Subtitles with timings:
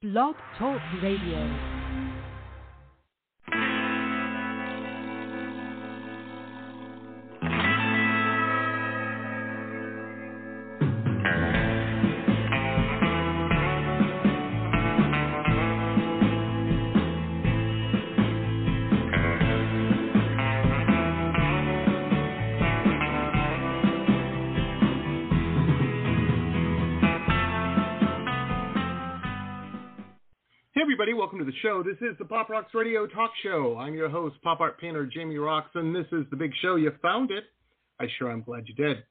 [0.00, 1.77] Blog Talk Radio.
[31.00, 31.80] Everybody, welcome to the show.
[31.80, 33.76] This is the Pop Rocks Radio Talk Show.
[33.78, 35.94] I'm your host, pop art painter Jamie Roxon.
[35.94, 36.74] This is the big show.
[36.74, 37.44] You found it.
[38.00, 39.04] I sure am glad you did.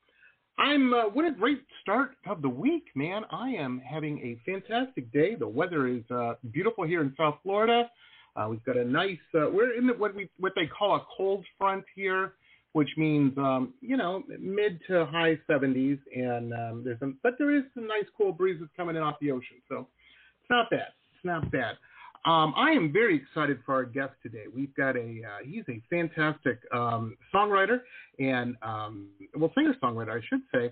[0.60, 3.22] I'm uh, what a great start of the week, man.
[3.32, 5.36] I am having a fantastic day.
[5.36, 7.90] The weather is uh, beautiful here in South Florida.
[8.36, 9.18] Uh, we've got a nice.
[9.34, 12.34] Uh, we're in the, what we what they call a cold front here,
[12.74, 17.56] which means um, you know mid to high 70s, and um, there's some, but there
[17.56, 19.88] is some nice cool breezes coming in off the ocean, so
[20.42, 20.88] it's not bad.
[21.18, 21.78] It's not bad.
[22.26, 24.44] Um, I am very excited for our guest today.
[24.54, 27.82] We've got a uh, he's a fantastic um, songwriter
[28.20, 30.72] and um, well singer songwriter I should say.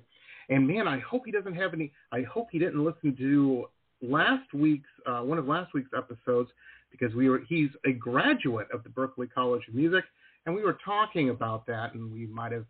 [0.50, 1.92] And man, I hope he doesn't have any.
[2.12, 3.66] I hope he didn't listen to
[4.02, 6.50] last week's uh, one of last week's episodes
[6.92, 10.04] because we were he's a graduate of the Berklee College of Music
[10.46, 12.66] and we were talking about that and we might have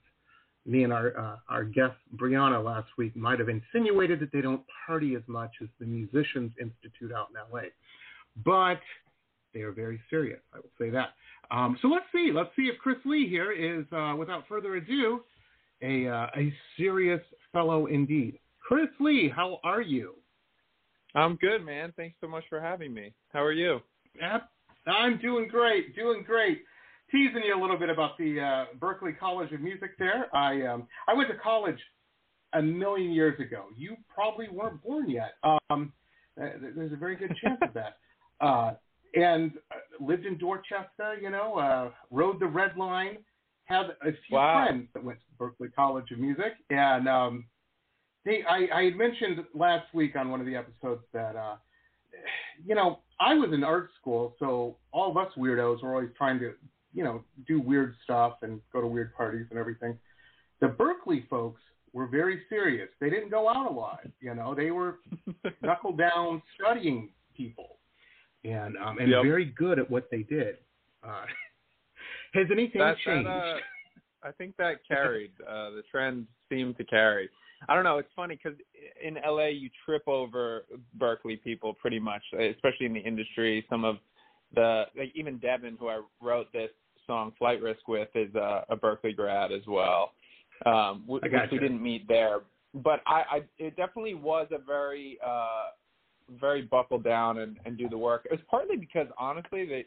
[0.66, 4.62] me and our uh, our guest Brianna last week might have insinuated that they don't
[4.86, 7.70] party as much as the Musicians Institute out in LA,
[8.44, 8.82] but
[9.54, 10.40] they are very serious.
[10.54, 11.10] I will say that.
[11.52, 12.32] Um, so let's see.
[12.34, 15.22] Let's see if Chris Lee here is, uh, without further ado,
[15.82, 17.22] a uh, a serious
[17.54, 18.40] fellow indeed.
[18.60, 20.16] Chris Lee, how are you?
[21.14, 21.94] I'm good, man.
[21.96, 23.14] Thanks so much for having me.
[23.32, 23.80] How are you?
[24.20, 24.50] Yep.
[24.88, 25.96] I'm doing great.
[25.96, 26.64] Doing great
[27.12, 29.92] teasing you a little bit about the uh, Berklee College of Music.
[30.00, 31.80] There, I um, I went to college
[32.54, 33.66] a million years ago.
[33.78, 35.34] You probably weren't born yet.
[35.70, 35.92] Um,
[36.38, 37.98] there's a very good chance of that.
[38.42, 38.74] Uh,
[39.14, 41.16] and uh, lived in Dorchester.
[41.22, 43.20] You know, uh, rode the Red Line.
[43.64, 44.66] Had a few Wow.
[44.66, 47.46] friends that went to Berklee College of Music, and um,
[48.26, 51.38] they I, I had mentioned last week on one of the episodes that.
[51.38, 51.56] Uh,
[52.66, 56.40] you know, I was in art school, so all of us weirdos were always trying
[56.40, 56.54] to
[56.96, 59.98] you know, do weird stuff and go to weird parties and everything.
[60.62, 61.62] The Berklee folks
[61.94, 62.88] were very serious.
[63.02, 64.00] They didn't go out a lot.
[64.22, 65.00] You know, they were
[65.62, 67.78] knuckle down studying people,
[68.46, 69.24] and um, and Yep.
[69.24, 70.58] very good at what they did.
[71.04, 71.26] Uh,
[72.34, 73.28] has anything That, changed?
[73.28, 73.58] that, uh,
[74.24, 75.32] I think that carried.
[75.42, 77.30] Uh, the trend seemed to carry.
[77.68, 77.98] I don't know.
[77.98, 78.58] It's funny because
[79.04, 80.66] in LA you trip over
[80.98, 83.66] Berklee people pretty much, especially in the industry.
[83.70, 83.98] Some of
[84.54, 86.70] the like even Devin, who I wrote this
[87.08, 90.12] song "Flight Risk" with, is uh, a Berklee grad as well.
[90.66, 91.50] Um, which gotcha.
[91.52, 92.40] we didn't meet there,
[92.74, 95.72] but I, I it definitely was a very uh,
[96.40, 98.26] very buckle down and, and do the work.
[98.26, 99.86] It was partly because honestly they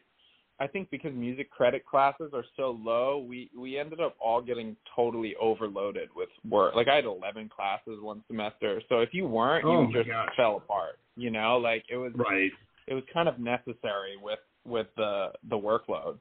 [0.60, 4.76] I think because music credit classes are so low, we we ended up all getting
[4.94, 6.74] totally overloaded with work.
[6.74, 10.08] Like I had 11 classes one semester, so if you weren't, Oh you my just
[10.08, 10.28] gosh.
[10.36, 10.98] fell apart.
[11.16, 12.50] You know, like it was right.
[12.88, 16.18] it was kind of necessary with with the the workload.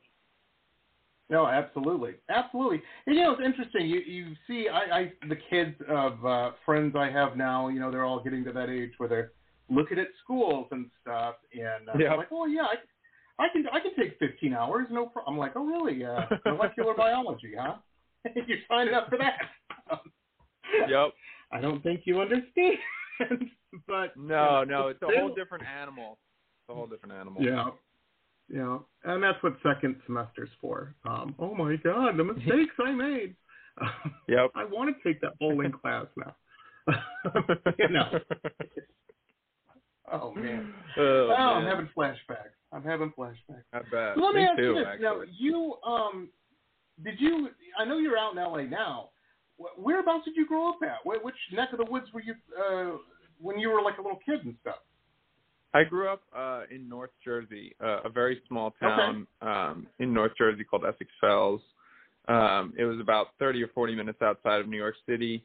[1.30, 2.82] No, absolutely, absolutely.
[3.06, 3.86] And you know, it's interesting.
[3.88, 7.92] You you see, I, I the kids of uh, friends I have now, you know,
[7.92, 9.32] they're all getting to that age where they're
[9.70, 12.12] looking at schools and stuff, and uh, Yeah.
[12.12, 15.34] I'm like, oh yeah, I, I can I can take 15 hours, no problem.
[15.36, 16.06] I'm like, oh really?
[16.06, 17.76] Uh, molecular biology, huh?
[18.48, 19.34] You're signing up for that?
[20.90, 21.14] Yep.
[21.52, 22.78] I don't think you understand,
[23.88, 26.20] but No, no, it's a whole different animal.
[26.62, 27.42] It's a whole different animal.
[27.42, 27.70] Yeah.
[28.50, 28.78] Yeah.
[29.04, 30.96] And that's what second semester's for.
[31.06, 33.36] Um, oh my God, the mistakes I made.
[34.28, 34.52] Yep.
[34.56, 36.36] I want to take that bowling class now.
[37.78, 38.20] you know.
[40.12, 40.74] Oh man.
[40.98, 42.56] Oh, Oh, I'm having flashbacks.
[42.72, 43.64] I'm having flashbacks.
[43.74, 44.16] I bet.
[44.16, 44.86] So let me, me ask too, you this.
[44.88, 45.04] actually.
[45.04, 46.30] Now, you um,
[47.04, 47.50] did you?
[47.78, 49.10] I know you're out in LA now.
[49.60, 50.98] Wh- Whereabouts did you grow up at?
[51.04, 52.98] Wh- Which neck of the woods were you uh,
[53.40, 54.80] when you were like a little kid and stuff?
[55.78, 60.32] I grew up uh, in North Jersey, uh, a very small town um, in North
[60.36, 61.62] Jersey called Essex Fells.
[62.28, 65.44] Um, it was about 30 or 40 minutes outside of New York City.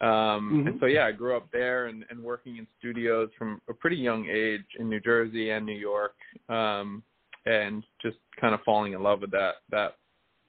[0.00, 0.66] Um, Mhm.
[0.68, 3.96] And so, yeah, I grew up there and, and working in studios from a pretty
[3.96, 6.14] young age in New Jersey and New York,
[6.48, 7.02] um,
[7.46, 9.96] and just kind of falling in love with that that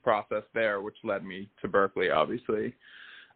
[0.03, 2.73] process there, which led me to Berklee, obviously.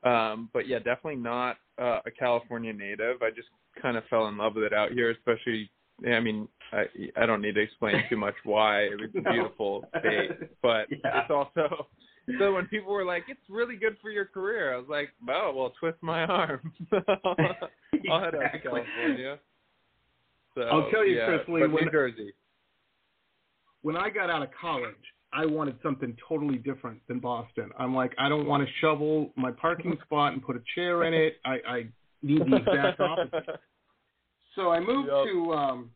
[0.03, 3.23] Um, but yeah, definitely not uh, a California native.
[3.23, 3.49] I just
[3.81, 5.69] kind of fell in love with it out here, especially.
[6.07, 6.83] I mean, I
[7.15, 10.31] I don't need to explain too much why it was a beautiful state,
[10.61, 11.21] but Yeah.
[11.21, 11.87] it's also
[12.37, 15.51] so when people were like, "It's really good for your career," I was like, "Oh,
[15.55, 16.71] well, twist my arm.
[16.93, 16.99] I'll
[17.37, 17.55] head
[18.11, 18.59] out to Exactly.
[18.61, 19.39] California."
[20.55, 22.33] So I'll tell you, yeah, Chris Lee, when- New Jersey.
[23.81, 24.93] when I got out of college,
[25.33, 27.69] I wanted something totally different than Boston.
[27.77, 31.13] I'm like, I don't want to shovel my parking spot and put a chair in
[31.13, 31.37] it.
[31.45, 31.87] I, I
[32.23, 33.59] need the exact opposite.
[34.55, 35.25] So I moved Yep.
[35.25, 35.91] to um,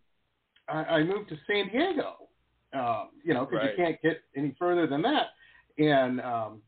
[0.68, 2.30] I, I moved to San Diego.
[2.74, 3.78] Um, you know, because Right.
[3.78, 5.28] you can't get any further than that.
[5.78, 6.62] And um,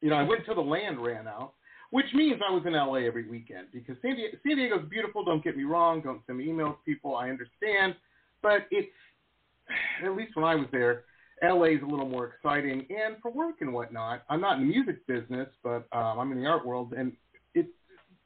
[0.00, 1.54] you know, I went till the land ran out,
[1.90, 5.24] which means I was in LA every weekend because San, Diego, San Diego's beautiful.
[5.24, 6.02] Don't get me wrong.
[6.02, 7.16] Don't send me emails, people.
[7.16, 7.96] I understand,
[8.42, 8.88] but it's
[10.04, 11.04] at least when I was there,
[11.42, 12.86] LA is a little more exciting.
[12.90, 16.40] And for work and whatnot, I'm not in the music business, but um, I'm in
[16.40, 17.12] the art world, and
[17.54, 17.66] it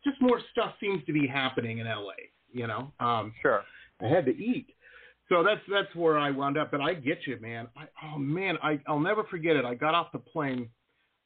[0.04, 2.12] just more stuff seems to be happening in LA.
[2.54, 3.62] You know, um, Sure.
[4.00, 4.68] I had to eat.
[5.28, 6.70] So that's that's where I wound up.
[6.70, 7.66] But I get you, man.
[7.76, 9.64] I, oh man, I I'll never forget it.
[9.64, 10.68] I got off the plane,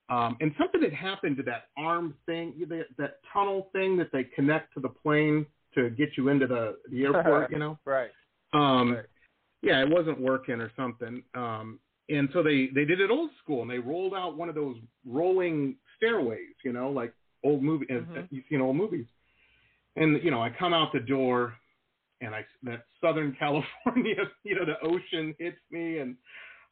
[0.08, 4.24] um, and something had happened to that arm thing, that, that tunnel thing that they
[4.24, 5.44] connect to the plane
[5.74, 7.50] to get you into the the airport.
[7.50, 7.78] you know.
[7.84, 8.10] Right.
[8.52, 9.04] Um, Right.
[9.60, 11.22] Yeah, it wasn't working or something.
[11.34, 14.54] Um, and so they they did it old school, and they rolled out one of
[14.54, 17.12] those rolling stairways, you know, like
[17.44, 18.28] old movie Mhm.
[18.30, 19.06] you see in old movies.
[20.00, 21.54] And you know, I come out the door,
[22.20, 24.14] and I that Southern California,
[24.44, 26.16] you know, the ocean hits me, and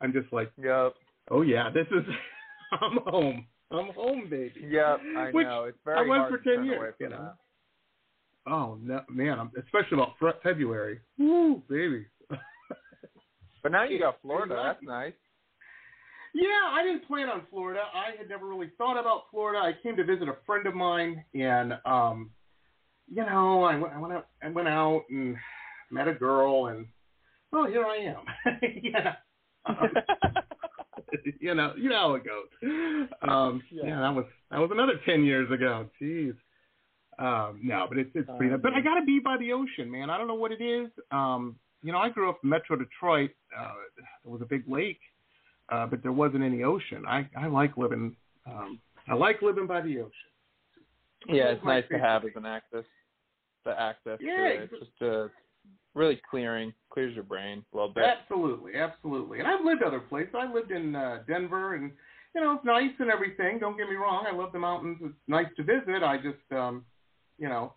[0.01, 0.95] I'm just like, Yep.
[1.31, 2.05] oh yeah, this is
[2.81, 3.47] I'm home.
[3.71, 4.55] I'm home, baby.
[4.69, 5.01] Yep.
[5.17, 5.65] I Which know.
[5.65, 7.17] It's I very hard for to 10 turn years, you know.
[8.47, 8.53] that.
[8.53, 11.01] Oh no, man, I'm, especially about Fe- February.
[11.19, 12.07] Woo, baby.
[13.63, 14.55] But now you got Florida.
[14.65, 15.13] That's nice.
[16.33, 17.81] Yeah, I didn't plan on Florida.
[17.93, 19.59] I had never really thought about Florida.
[19.59, 22.31] I came to visit a friend of mine, and um,
[23.09, 25.37] you know, I went, I went out, I went out and
[25.91, 26.87] met a girl, and
[27.53, 28.61] oh, here I am.
[28.83, 29.15] yeah,
[29.67, 29.91] um,
[31.41, 33.09] you know, you know how it goes.
[33.29, 33.87] Um, yeah.
[33.87, 34.01] Yeah.
[34.01, 35.89] that was that was another ten years ago.
[36.01, 36.37] Jeez.
[37.19, 38.55] Um, no, but it's it's pretty.
[38.55, 40.11] Oh, but I got to be by the ocean, man.
[40.11, 40.89] I don't know what it is.
[41.11, 43.31] Um, you know, I grew up in Metro Detroit.
[43.57, 43.73] Uh,
[44.25, 45.01] there was a big lake,
[45.71, 47.05] uh, but there wasn't any ocean.
[47.07, 48.17] I I like living.
[48.47, 50.11] Um, I like living by the ocean.
[51.29, 52.85] yeah, it's nice to have as an access.
[53.67, 54.71] The access Yeah, to it.
[54.71, 55.27] It's just uh,
[55.95, 58.05] really clearing, clears your brain a little bit.
[58.05, 59.41] Absolutely, absolutely.
[59.41, 60.35] And I've lived other places.
[60.39, 61.91] I lived in uh, Denver, and
[62.33, 63.59] you know it's nice and everything.
[63.59, 64.25] Don't get me wrong.
[64.31, 64.99] I love the mountains.
[65.03, 66.05] It's nice to visit.
[66.05, 66.85] I just, um,
[67.39, 67.73] you know,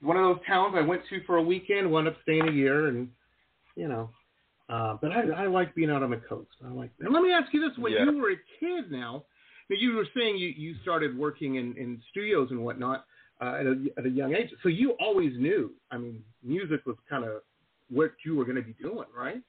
[0.00, 2.88] one of those towns I went to for a weekend, wound up staying a year,
[2.88, 3.10] and
[3.76, 4.08] you know.
[4.70, 6.48] Uh, but I, I like being out on the coast.
[6.64, 6.92] I like.
[7.00, 8.04] And let me ask you this: When Yeah.
[8.06, 9.24] you were a kid, now,
[9.68, 13.04] now you were saying you, you started working in, in studios and whatnot
[13.40, 14.50] uh, at, a, at a young age.
[14.62, 15.72] So you always knew.
[15.90, 17.42] I mean, music was kind of
[17.90, 19.42] what you were going to be doing, right?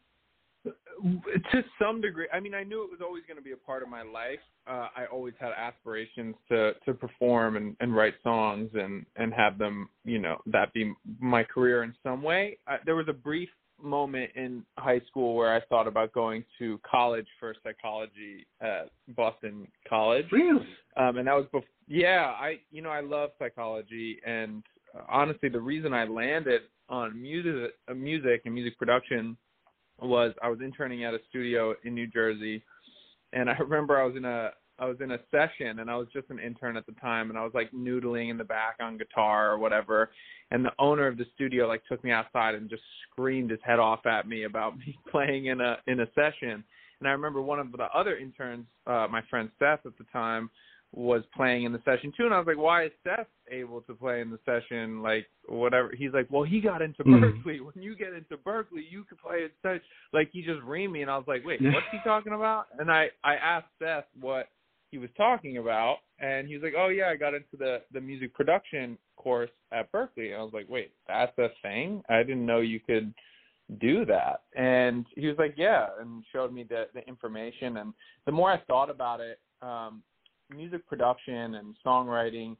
[1.51, 3.83] to some degree i mean i knew it was always going to be a part
[3.83, 8.69] of my life uh i always had aspirations to to perform and and write songs
[8.73, 12.95] and and have them you know that be my career in some way I, there
[12.95, 13.49] was a brief
[13.81, 19.67] moment in high school where i thought about going to college for psychology at boston
[19.87, 20.65] college Really?
[20.97, 21.63] um, and that was before.
[21.87, 24.61] Yeah, I you know I love psychology, and
[25.09, 29.37] honestly, the reason I landed on music, uh, music and music production
[30.01, 32.61] was I was interning at a studio in New Jersey,
[33.31, 36.07] and I remember I was in a I was in a session, and I was
[36.13, 38.97] just an intern at the time, and I was like noodling in the back on
[38.97, 40.11] guitar or whatever,
[40.51, 43.79] and the owner of the studio like took me outside and just screamed his head
[43.79, 46.63] off at me about me playing in a in a session.
[46.99, 50.49] And I remember one of the other interns, uh, my friend Seth at the time,
[50.93, 53.93] was playing in the session too, and I was like, "Why is Seth able to
[53.93, 55.01] play in the session?
[55.01, 57.43] Like whatever." He's like, "Well, he got into Mhm.
[57.43, 57.61] Berklee.
[57.61, 59.81] When you get into Berklee, you could play in such."
[60.13, 62.91] Like he just reamed me, and I was like, "Wait, what's he talking about?" And
[62.91, 64.47] I I asked Seth what
[64.91, 68.01] he was talking about, and he was like, "Oh yeah, I got into the the
[68.01, 72.03] music production course at Berklee." And I was like, "Wait, that's a thing?
[72.09, 73.13] I didn't know you could."
[73.81, 77.93] do that and he was like yeah and showed me the the information and
[78.25, 80.01] the more i thought about it um
[80.49, 82.55] music production and songwriting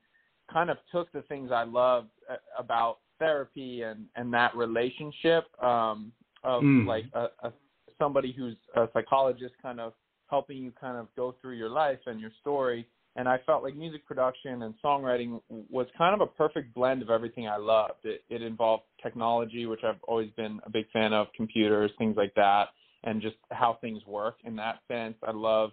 [0.52, 6.12] kind of took the things I loved uh, about therapy and and that relationship um
[6.44, 6.86] of Mm.
[6.86, 7.54] like a, a
[7.98, 9.94] somebody who's a psychologist kind of
[10.30, 13.76] helping you kind of go through your life and your story and I felt like
[13.76, 18.06] music production and songwriting was kind of a perfect blend of everything I loved.
[18.06, 22.34] It, it involved technology, which I've always been a big fan of, computers, things like
[22.36, 22.66] that,
[23.04, 25.16] and just how things work in that sense.
[25.28, 25.72] I love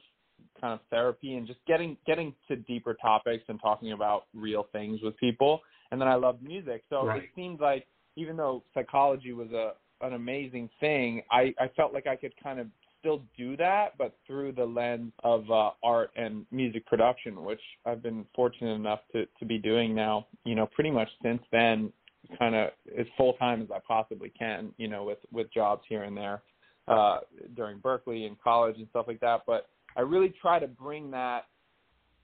[0.59, 5.01] kind of therapy and just getting getting to deeper topics and talking about real things
[5.03, 5.61] with people.
[5.91, 7.25] And then I love music, so Right.
[7.25, 12.07] it seemed like even though psychology was a an amazing thing, I I felt like
[12.07, 12.69] I could kind of
[13.05, 18.03] still do that, but through the lens of uh, art and music production, which I've
[18.03, 20.27] been fortunate enough to to be doing now.
[20.45, 21.93] You know, pretty much since then,
[22.39, 26.05] kind of as full time as I possibly can, you know, with with jobs here
[26.05, 26.43] and there
[26.89, 27.19] uh,
[27.55, 29.43] during Berklee and college and stuff like that.
[29.47, 31.47] But I really try to bring that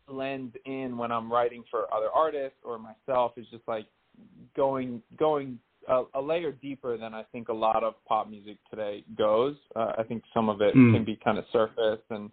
[0.08, 3.32] lens in when I'm writing for other artists or myself.
[3.36, 3.86] Is just like
[4.56, 5.58] going going
[5.88, 9.56] a, a layer deeper than I think a lot of pop music today goes.
[9.74, 10.92] Uh, I think some of it Mm.
[10.94, 12.30] can be kind of surface, and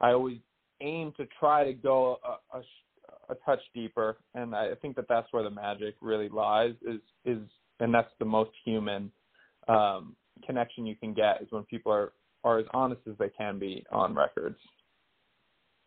[0.00, 0.38] I always
[0.80, 2.62] aim to try to go a, a,
[3.30, 4.18] a touch deeper.
[4.34, 6.74] And I think that that's where the magic really lies.
[6.86, 7.38] Is is
[7.80, 9.10] and that's the most human
[9.68, 10.14] um,
[10.46, 12.12] connection you can get is when people are
[12.44, 14.58] are as honest as they can be on records.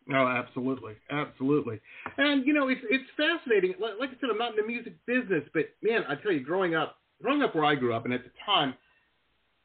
[0.06, 1.80] No, absolutely, absolutely.
[2.18, 3.74] And you know, it's it's fascinating.
[3.80, 6.40] Like, like I said, I'm not in the music business, but man, I tell you,
[6.44, 8.74] growing up, growing up where I grew up, and at the time,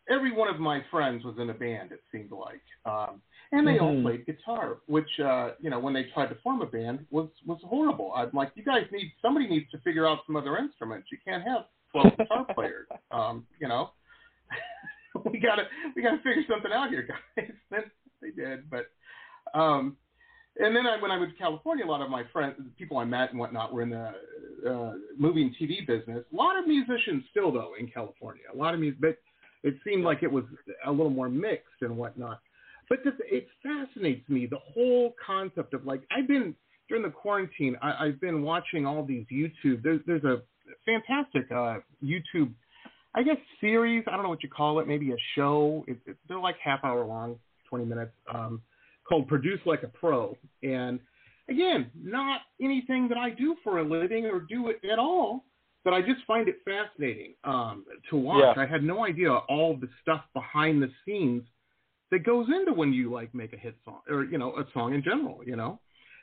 [0.10, 1.92] every one of my friends was in a band.
[1.92, 4.04] It seemed like, um, and they all Mhm.
[4.04, 7.62] played guitar, which uh, you know, when they tried to form a band, was was
[7.64, 8.14] horrible.
[8.16, 11.12] I'm like, you guys need somebody needs to figure out some other instruments.
[11.12, 12.88] You can't have twelve guitar players.
[13.12, 13.92] Um, you know,
[15.26, 17.52] we gotta we gotta figure something out here, guys.
[18.22, 18.92] They did, but.
[19.54, 19.96] Um,
[20.60, 23.06] and then I, when I moved to California, a lot of my friends, people I
[23.06, 24.14] met and whatnot, were in the
[24.70, 26.24] uh, movie and TV business.
[26.32, 28.44] A lot of musicians still, though, in California.
[28.54, 29.18] A lot of music, but
[29.64, 30.44] it seemed like it was
[30.86, 32.40] a little more mixed and whatnot.
[32.90, 36.56] But this, it fascinates me the whole concept of like I've been
[36.88, 37.78] during the quarantine.
[37.82, 39.84] I, I've been watching all these YouTube.
[39.84, 40.42] There's there's a
[40.86, 42.52] fantastic uh, YouTube,
[43.14, 44.04] I guess series.
[44.08, 44.88] I don't know what you call it.
[44.88, 45.86] Maybe a show.
[45.88, 47.38] It, it, they're like half hour long,
[47.70, 48.12] twenty minutes.
[48.34, 48.62] Um,
[49.10, 50.38] called Produce Like a Pro.
[50.64, 51.00] And
[51.50, 55.44] again, not anything that I do for a living or do it at all,
[55.84, 58.56] but I just find it fascinating um, to watch.
[58.56, 58.64] Yeah.
[58.64, 61.44] I had no idea all the stuff behind the scenes
[62.12, 64.94] that goes into when you like make a hit song or you know a song
[64.94, 65.42] in general.
[65.46, 65.80] You know,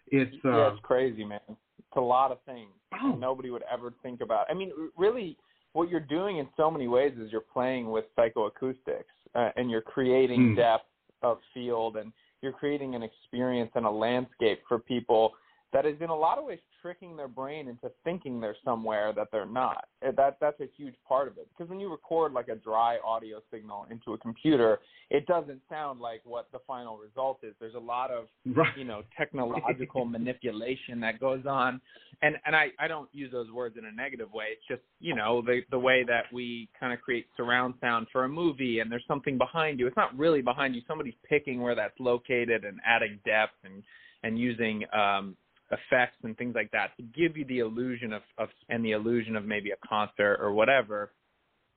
[0.08, 1.40] it's uh, yeah, it's crazy, man.
[1.48, 2.70] It's a lot of things
[3.02, 3.14] Oh.
[3.18, 4.46] nobody would ever think about.
[4.50, 5.36] I mean, really,
[5.72, 9.82] what you're doing in so many ways is you're playing with psychoacoustics uh, and you're
[9.82, 10.54] creating Hmm.
[10.54, 10.86] depth
[11.22, 12.12] of field and
[12.42, 15.32] you're creating an experience and a landscape for people
[15.72, 19.26] that is in a lot of ways tricking their brain into thinking they're somewhere that
[19.32, 19.86] they're not.
[20.06, 22.98] Uh, That that's a huge part of it because when you record like a dry
[23.04, 24.78] audio signal into a computer,
[25.10, 27.54] it doesn't sound like what the final result is.
[27.58, 28.76] There's a lot of right.
[28.78, 31.80] you know technological manipulation that goes on
[32.22, 35.16] and and I I don't use those words in a negative way it's just you
[35.16, 38.90] know the the way that we kind of create surround sound for a movie and
[38.90, 42.78] there's something behind you it's not really behind you somebody's picking where that's located and
[42.86, 43.82] adding depth and
[44.22, 45.36] and using um
[45.70, 49.36] effects and things like that to give you the illusion of of and the illusion
[49.36, 51.12] of maybe a concert or whatever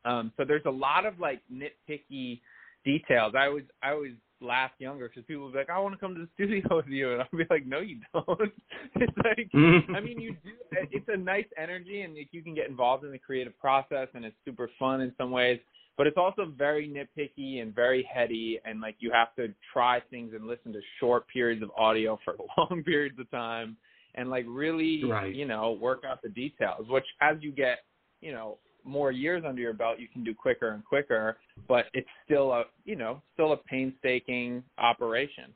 [0.05, 2.39] um so there's a lot of like nitpicky
[2.85, 5.99] details i always i always laugh younger because people would be like, I want to
[5.99, 8.51] come to the studio with you, and I'll be like, No, you don't.
[8.95, 10.51] it's like, I mean, you do.
[10.91, 14.25] It's a nice energy, and like, you can get involved in the creative process, and
[14.25, 15.59] it's super fun in some ways.
[15.99, 20.31] But it's also very nitpicky and very heady, and like you have to try things
[20.33, 23.75] and listen to short periods of audio for long periods of time,
[24.15, 25.35] and like really, Right.
[25.35, 26.87] you know, work out the details.
[26.87, 27.79] Which, as you get,
[28.21, 31.35] you know, more years under your belt, you can do quicker and quicker.
[31.67, 35.53] But it's still a, you know, still a painstaking operation.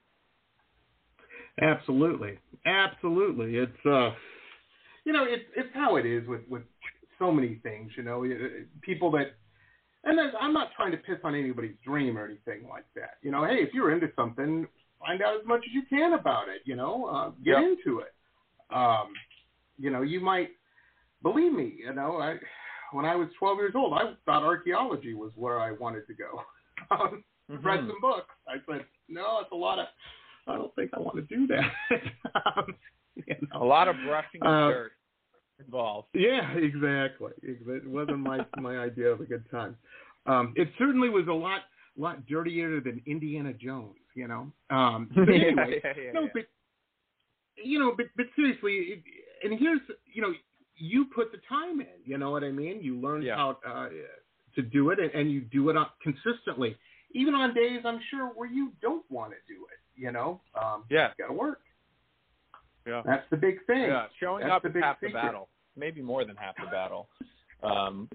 [1.62, 3.56] Absolutely, absolutely.
[3.56, 4.10] It's uh,
[5.06, 6.64] you know, it's it's how it is with with
[7.18, 7.92] so many things.
[7.96, 8.26] You know,
[8.82, 9.36] people that,
[10.04, 13.18] and I'm not trying to piss on anybody's dream or anything like that.
[13.22, 14.68] You know, hey, if you're into something,
[15.00, 16.62] find out as much as you can about it.
[16.66, 17.64] You know, uh, get Yep.
[17.64, 18.14] into it.
[18.74, 19.14] Um,
[19.78, 20.52] you know, you might
[21.22, 21.76] believe me.
[21.78, 22.38] You know, I
[22.92, 26.44] when I was 12 years old, I thought archaeology was where I wanted to go.
[26.92, 28.30] um, read some books.
[28.48, 29.88] I said, no, it's a lot of.
[30.48, 31.72] I don't think I want to do that.
[32.58, 32.76] um,
[33.16, 34.92] you A lot of brushing Uh, dirt
[35.60, 36.08] involved.
[36.14, 37.32] Yeah, exactly.
[37.42, 39.76] It wasn't my my idea of a good time.
[40.26, 41.62] Um, it certainly was a lot
[41.98, 43.96] lot dirtier than Indiana Jones.
[44.16, 44.52] You know.
[44.70, 46.28] Um, but anyway, yeah, yeah, no, yeah.
[46.34, 46.44] but
[47.64, 49.04] you know, but but seriously, it,
[49.44, 49.82] and here's
[50.14, 50.34] you know,
[50.76, 51.88] you put the time in.
[52.06, 52.82] You know what I mean?
[52.82, 53.90] You learn how uh,
[54.56, 56.76] to do it, and, and you do it on, consistently,
[57.14, 59.80] even on days I'm sure where you don't want to do it.
[59.96, 61.10] You know, um, Yeah.
[61.20, 61.60] got to work.
[62.86, 63.02] Yeah.
[63.06, 63.84] That's the big thing.
[63.84, 65.14] Yeah, showing That's up the is big half secret.
[65.14, 67.08] the battle, maybe more than half the battle.
[67.64, 68.10] Um,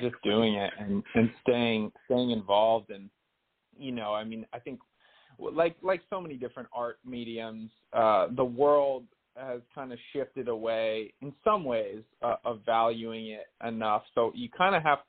[0.00, 3.10] just doing it and and staying staying involved and
[3.78, 4.80] you know, I mean, I think
[5.38, 9.04] like like so many different art mediums, uh, the world
[9.36, 14.04] has kind of shifted away in some ways uh, of valuing it enough.
[14.14, 15.00] So you kind of have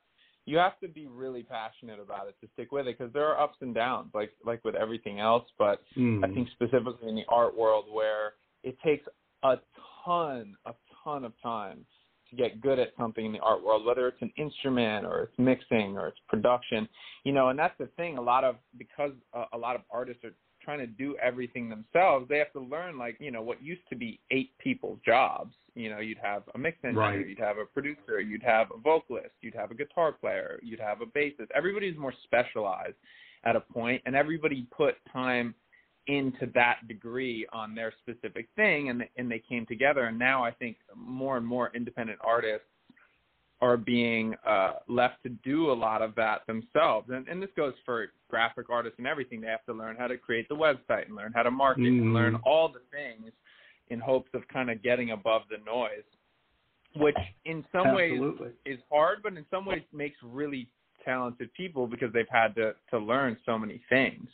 [0.44, 3.40] you have to be really passionate about it to stick with it because there are
[3.40, 5.44] ups and downs, like like with everything else.
[5.58, 6.22] But Mm.
[6.22, 8.34] I think specifically in the art world where
[8.66, 9.06] it takes
[9.42, 9.54] a
[10.04, 11.86] ton, a ton of time
[12.30, 15.38] to get good at something in the art world, whether it's an instrument or it's
[15.38, 16.88] mixing or it's production,
[17.24, 18.18] you know, and that's the thing.
[18.18, 22.26] A lot of because uh, a lot of artists are trying to do everything themselves,
[22.28, 25.54] they have to learn like you know what used to be eight people's jobs.
[25.76, 27.28] You know, you'd have a mix engineer, Right.
[27.28, 31.02] you'd have a producer, you'd have a vocalist, you'd have a guitar player, you'd have
[31.02, 31.48] a bassist.
[31.54, 32.96] Everybody's more specialized
[33.44, 35.54] at a point, and everybody put time
[36.06, 40.04] into that degree on their specific thing, and and they came together.
[40.04, 42.66] And now I think more and more independent artists
[43.62, 47.08] are being uh, left to do a lot of that themselves.
[47.10, 49.40] And, and this goes for graphic artists and everything.
[49.40, 52.02] They have to learn how to create the website and learn how to market Mhm.
[52.02, 53.32] and learn all the things
[53.88, 56.04] in hopes of kind of getting above the noise,
[56.96, 58.20] which in some ways
[58.66, 60.68] is hard, but in some ways makes really
[61.04, 64.28] talented people because they've had to to learn so many things.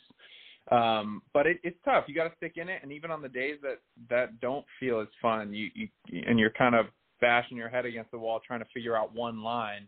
[0.71, 2.05] Um, but it, it's tough.
[2.07, 3.79] You got to stick in it, and even on the days that
[4.09, 5.87] that don't feel as fun, you, you
[6.25, 6.85] and you're kind of
[7.19, 9.87] bashing your head against the wall trying to figure out one line.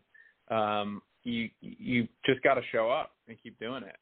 [0.50, 3.96] Um, you you just got to show up and keep doing it.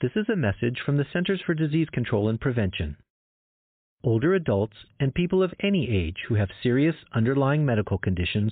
[0.02, 2.98] This is a message from the Centers for Disease Control and Prevention.
[4.04, 8.52] Older adults and people of any age who have serious underlying medical conditions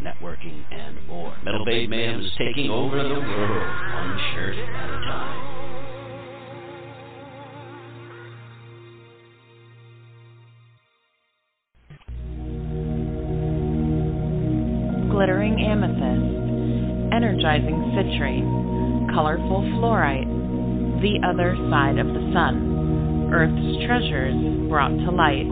[0.00, 1.36] networking, and more.
[1.44, 5.56] Metal Babe Mayhem is taking over the world, one shirt at a time.
[15.16, 20.28] glittering amethyst, energizing citrine, colorful fluorite,
[21.00, 24.36] the other side of the sun, Earth's treasures
[24.68, 25.48] brought to light.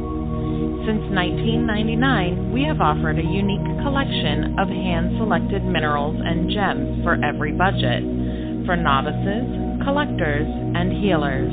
[0.84, 7.22] Since 1999, we have offered a unique collection of hand selected minerals and gems for
[7.22, 8.02] every budget,
[8.64, 9.44] for novices,
[9.84, 11.52] collectors, and healers.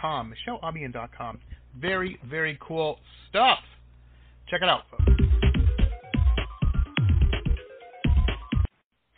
[0.00, 0.32] com.
[0.46, 1.38] MicheleAlbion.com.
[1.80, 3.58] Very, very cool stuff.
[4.48, 5.04] Check it out, folks.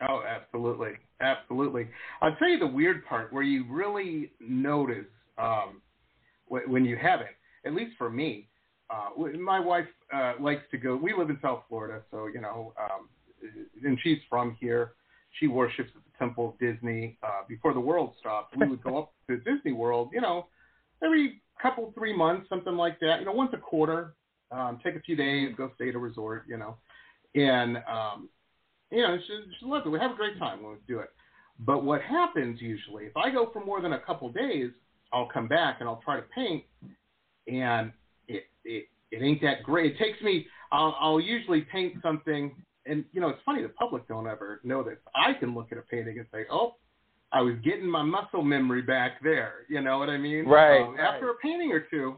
[0.08, 1.88] Oh, absolutely, absolutely.
[2.20, 5.06] I'll tell you the weird part where you really notice
[5.38, 5.80] um,
[6.48, 7.36] when you have it.
[7.66, 8.48] At least for me,
[8.90, 10.96] uh, my wife uh, likes to go.
[10.96, 13.08] We live in South Florida, so you know, um,
[13.82, 14.92] and she's from here.
[15.40, 17.18] She worships at the Temple of Disney.
[17.22, 20.10] Uh, before the world stopped, we would go up to Disney World.
[20.12, 20.46] You know,
[21.02, 23.20] every couple, three months, something like that.
[23.20, 24.14] You know, once a quarter.
[24.50, 26.44] Um, take a few days, go stay at a resort.
[26.48, 26.76] You know,
[27.34, 28.28] and um,
[28.90, 29.88] you know, she, she loves it.
[29.88, 31.10] We have a great time when we do it.
[31.60, 34.70] But what happens usually, if I go for more than a couple days,
[35.12, 36.64] I'll come back and I'll try to paint,
[37.46, 37.92] and
[38.28, 39.92] it it, it ain't that great.
[39.92, 40.46] It takes me.
[40.72, 42.54] I'll, I'll usually paint something,
[42.86, 43.62] and you know it's funny.
[43.62, 44.98] The public don't ever know this.
[45.14, 46.74] I can look at a painting and say, oh.
[47.32, 49.66] I was getting my muscle memory back there.
[49.68, 50.44] You know what I mean?
[50.46, 50.82] Right.
[50.82, 52.14] Um, after a painting or two,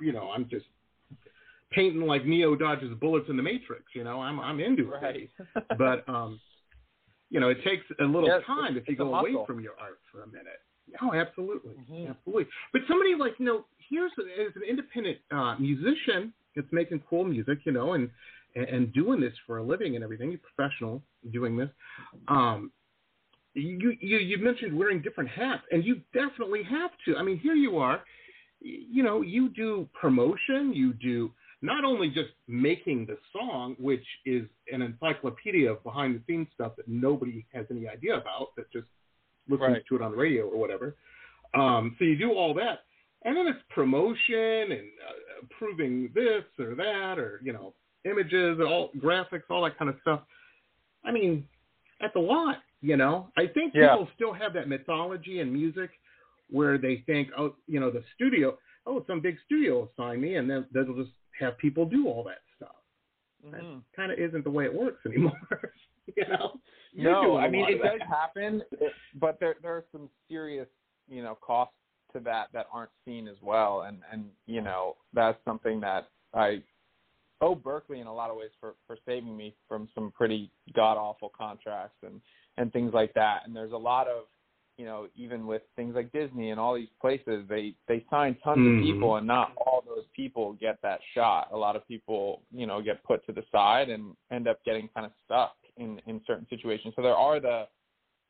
[0.00, 0.64] you know, I'm just
[1.70, 3.84] painting like Neo dodges bullets in the Matrix.
[3.94, 5.02] You know, I'm I'm into it.
[5.02, 5.30] Right.
[5.78, 6.40] but um,
[7.30, 9.98] you know, it takes a little yes, time if you go away from your art
[10.10, 10.60] for a minute.
[11.02, 12.10] Oh, absolutely, mm-hmm.
[12.10, 12.46] absolutely.
[12.72, 17.58] But somebody like you know, here's as an independent uh, musician that's making cool music,
[17.64, 18.08] you know, and,
[18.54, 20.30] and and doing this for a living and everything.
[20.30, 21.68] You're professional doing this.
[22.28, 22.70] Um,
[23.54, 27.16] you you you mentioned wearing different hats, and you definitely have to.
[27.16, 28.02] I mean, here you are.
[28.60, 31.30] You know, you do promotion, you do
[31.62, 36.72] not only just making the song, which is an encyclopedia of behind the scenes stuff
[36.76, 38.86] that nobody has any idea about, that just
[39.48, 39.82] listens right.
[39.88, 40.94] to it on the radio or whatever.
[41.54, 42.80] Um, so you do all that,
[43.24, 48.90] and then it's promotion and uh, proving this or that, or you know, images, all
[48.98, 50.20] graphics, all that kind of stuff.
[51.04, 51.46] I mean,
[52.00, 52.58] that's a lot.
[52.80, 53.92] You know, I think yeah.
[53.92, 55.90] people still have that mythology in music
[56.48, 58.56] where they think, oh, you know, the studio,
[58.86, 62.22] oh, some big studio will sign me, and then they'll just have people do all
[62.24, 62.76] that stuff.
[63.44, 63.52] Mm-hmm.
[63.52, 65.32] That kind of isn't the way it works anymore.
[66.16, 66.52] you know.
[66.94, 68.62] no, I mean it does happen,
[69.20, 70.68] but there there are some serious
[71.08, 71.74] you know costs
[72.12, 76.62] to that that aren't seen as well, and and you know that's something that I
[77.40, 80.96] owe Berklee in a lot of ways for for saving me from some pretty god
[80.96, 82.20] awful contracts and
[82.56, 83.42] and things like that.
[83.46, 84.24] And there's a lot of
[84.78, 88.58] you know, even with things like Disney and all these places, they they sign tons
[88.58, 88.78] mm-hmm.
[88.78, 91.48] of people, and not all those people get that shot.
[91.52, 94.88] A lot of people, you know, get put to the side and end up getting
[94.94, 96.94] kind of stuck in in certain situations.
[96.94, 97.64] So there are the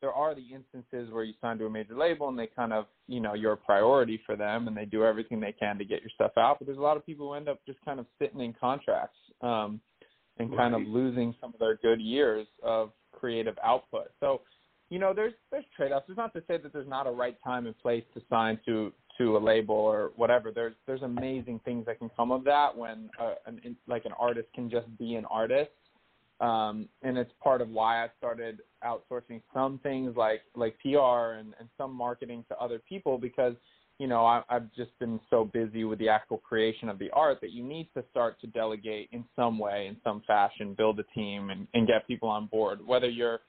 [0.01, 2.85] there are the instances where you sign to a major label and they kind of,
[3.07, 6.01] you know, you're a priority for them and they do everything they can to get
[6.01, 6.59] your stuff out.
[6.59, 9.17] But there's a lot of people who end up just kind of sitting in contracts
[9.41, 9.81] um,
[10.37, 10.81] and kind right.
[10.81, 14.11] of losing some of their good years of creative output.
[14.19, 14.41] So
[14.89, 16.05] you know, there's there's trade-offs.
[16.09, 18.91] It's not to say that there's not a right time and place to sign to
[19.19, 20.51] to a label or whatever.
[20.51, 24.47] There's there's amazing things that can come of that when uh, an like an artist
[24.55, 25.71] can just be an artist.
[26.39, 31.53] Um, and it's part of why I started outsourcing some things like like PR and,
[31.59, 33.55] and some marketing to other people because
[33.97, 37.39] you know I, I've just been so busy with the actual creation of the art
[37.41, 41.03] that you need to start to delegate in some way, in some fashion, build a
[41.13, 42.79] team and, and get people on board.
[42.85, 43.41] Whether you're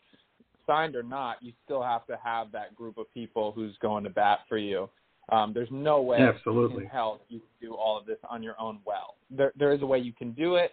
[0.66, 4.10] signed or not, you still have to have that group of people who's going to
[4.10, 4.88] bat for you.
[5.30, 6.84] Um, there's no way Absolutely.
[6.84, 9.14] in hell you can do all of this on your own well.
[9.30, 10.72] There, there is a way you can do it,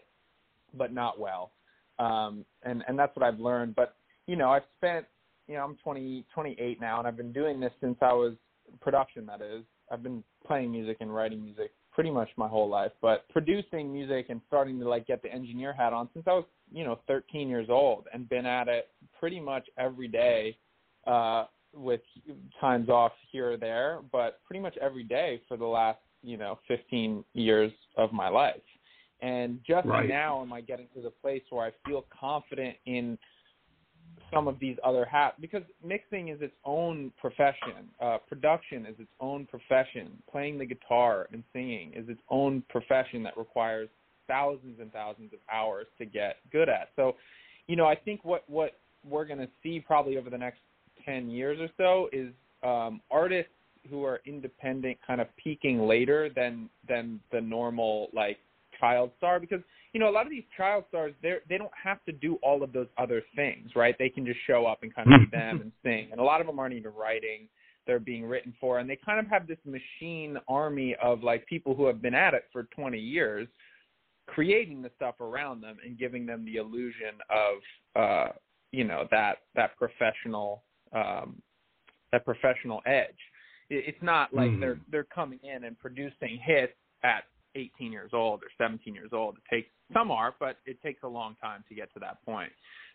[0.74, 1.52] but not well.
[2.00, 3.76] Um, and, and that's what I've learned.
[3.76, 3.96] But,
[4.28, 5.06] you know, I've spent,
[5.48, 8.34] you know, I'm 20, 28 now, and I've been doing this since I was
[8.82, 9.64] production, that is.
[9.92, 14.28] I've been playing music and writing music pretty much my whole life, but producing music
[14.30, 17.50] and starting to like get the engineer hat on since I was, you know, 13
[17.50, 20.56] years old and been at it pretty much every day
[21.08, 22.02] uh with
[22.62, 26.60] times off here or there, but pretty much every day for the last, you know,
[26.68, 28.62] 15 years of my life.
[29.22, 30.08] And just right.
[30.08, 33.18] now am I getting to the place where I feel confident in
[34.34, 37.90] some of these other hats because mixing is its own profession.
[38.02, 40.12] Uh, production is its own profession.
[40.30, 43.90] Playing the guitar and singing is its own profession that requires
[44.28, 46.90] thousands and thousands of hours to get good at.
[46.96, 47.16] So,
[47.68, 48.74] you know, I think what what
[49.08, 50.60] we're going to see probably over the next
[51.06, 53.52] 10 years or so is um, artists
[53.90, 58.38] who are independent kind of peaking later than than the normal like
[58.80, 59.62] child star because
[59.94, 62.62] you know, a lot of these child stars, they they don't have to do all
[62.62, 63.96] of those other things, right?
[63.98, 66.10] They can just show up and kind of be them and sing.
[66.12, 67.48] And a lot of them aren't even writing;
[67.88, 71.74] they're being written for, and they kind of have this machine army of like people
[71.74, 73.48] who have been at it for 20 years,
[74.28, 78.32] creating the stuff around them and giving them the illusion of, uh,
[78.72, 80.64] you know, that that professional
[80.94, 81.42] um,
[82.12, 83.18] that professional edge.
[83.70, 84.60] It's not like mm.
[84.60, 87.24] they're they're coming in and producing hits at
[87.58, 89.38] 18 years old or 17 years old.
[89.38, 92.52] It takes some are, but it takes a long time to get to that point.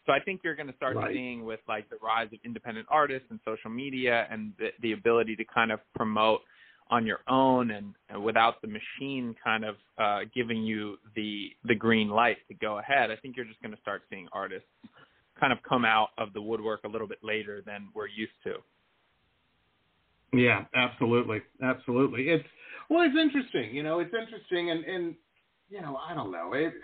[0.07, 1.15] So I think you're going to start Right.
[1.15, 5.37] seeing with like the rise of independent artists and social media and the, the ability
[5.37, 6.41] to kind of promote
[6.91, 11.75] on your own and, and without the machine kind of uh, giving you the the
[11.75, 13.11] green light to go ahead.
[13.11, 14.69] I think you're just going to start seeing artists
[15.41, 18.55] kind of come out of the woodwork a little bit later than we're used to.
[20.33, 22.29] Yeah, absolutely, absolutely.
[22.29, 22.45] It's
[22.93, 23.75] well, it's interesting.
[23.75, 25.15] You know, it's interesting, and and
[25.71, 26.53] you know, I don't know.
[26.55, 26.75] It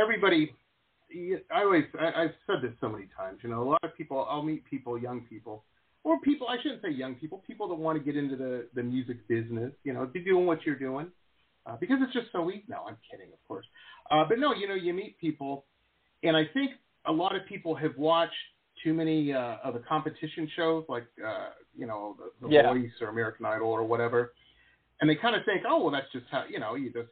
[0.00, 0.52] everybody.
[1.54, 3.38] I always I, I've said this so many times.
[3.42, 4.26] You know, a lot of people.
[4.28, 5.64] I'll meet people, young people,
[6.04, 6.48] or people.
[6.48, 7.42] I shouldn't say young people.
[7.46, 9.72] People that want to get into the the music business.
[9.84, 11.06] You know, be doing what you're doing,
[11.66, 12.64] uh, because it's just so easy.
[12.68, 13.66] No, I'm kidding, of course.
[14.10, 15.64] Uh, but no, you know, you meet people,
[16.22, 16.72] and I think
[17.06, 18.34] a lot of people have watched
[18.82, 22.72] too many uh, of the competition shows, like uh, you know, the, the Yeah.
[22.72, 24.32] Voice or American Idol or whatever,
[25.00, 27.08] and they kind of think, oh, well, that's just how you know, you just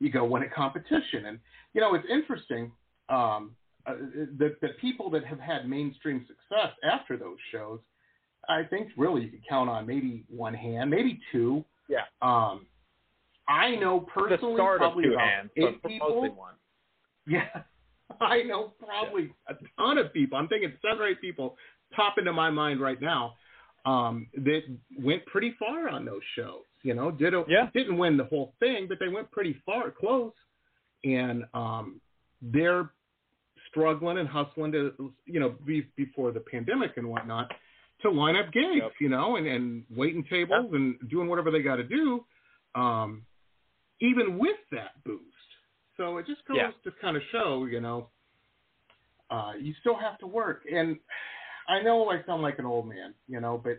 [0.00, 1.38] you go win a competition, and
[1.74, 2.72] you know, it's interesting.
[3.08, 3.52] Um,
[3.86, 3.94] uh,
[4.38, 7.80] the the people that have had mainstream success after those shows,
[8.48, 11.64] I think really you could count on maybe one hand, maybe two.
[11.88, 12.02] Yeah.
[12.20, 12.66] Um,
[13.48, 16.08] I know personally the start of probably two about hands, eight but people.
[16.08, 16.54] mostly one.
[17.26, 17.48] Yeah,
[18.20, 20.38] I know probably a ton of people.
[20.38, 21.56] I'm thinking seven or eight people
[21.94, 23.34] pop into my mind right now
[23.84, 24.62] um, that
[24.98, 26.62] went pretty far on those shows.
[26.82, 27.70] You know, did a, Yeah.
[27.72, 30.32] didn't win the whole thing, but they went pretty far, close,
[31.04, 32.00] and um,
[32.40, 32.90] they're
[33.70, 37.50] struggling and hustling to, you know, be, before the pandemic and whatnot,
[38.02, 38.92] to line up gigs, Yep.
[39.00, 42.24] you know, and, and waiting tables and doing whatever they got to do,
[42.74, 43.24] um,
[44.00, 45.22] even with that boost.
[45.96, 46.70] So it just goes Yeah.
[46.84, 48.08] to kind of show, you know,
[49.30, 50.64] uh, you still have to work.
[50.70, 50.98] And
[51.68, 53.78] I know I sound like an old man, you know, but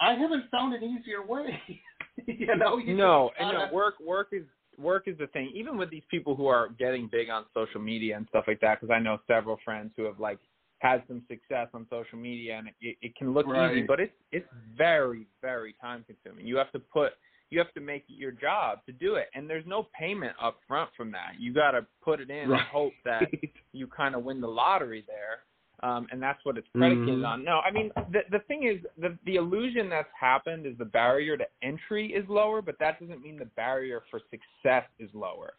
[0.00, 1.60] I haven't found an easier way.
[2.26, 4.44] you know, you no, just and no, work work is
[4.78, 5.52] work is the thing.
[5.54, 8.80] Even with these people who are getting big on social media and stuff like that,
[8.80, 10.38] because I know several friends who have like
[10.78, 14.48] had some success on social media, and it, it can look easy, but it's it's
[14.76, 16.46] very very time consuming.
[16.46, 17.12] You have to put
[17.50, 20.58] you have to make it your job to do it, and there's no payment up
[20.66, 21.32] front from that.
[21.38, 22.60] You got to put it in Right.
[22.60, 23.30] and hope that
[23.72, 25.44] you kind of win the lottery there.
[25.82, 27.28] Um, and that's what it's predicated Mhm.
[27.28, 27.44] on.
[27.44, 31.36] No, I mean the the thing is the the illusion that's happened is the barrier
[31.36, 35.54] to entry is lower, but that doesn't mean the barrier for success is lower.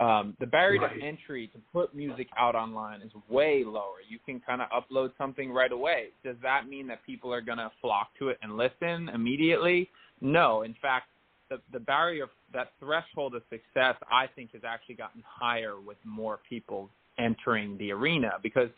[0.00, 0.98] Um, the barrier Right.
[0.98, 4.00] to entry to put music out online is way lower.
[4.08, 6.10] You can kind of upload something right away.
[6.24, 9.90] Does that mean that people are going to flock to it and listen immediately?
[10.20, 10.62] No.
[10.62, 11.08] In fact,
[11.48, 16.38] the the barrier that threshold of success I think has actually gotten higher with more
[16.48, 18.70] people entering the arena because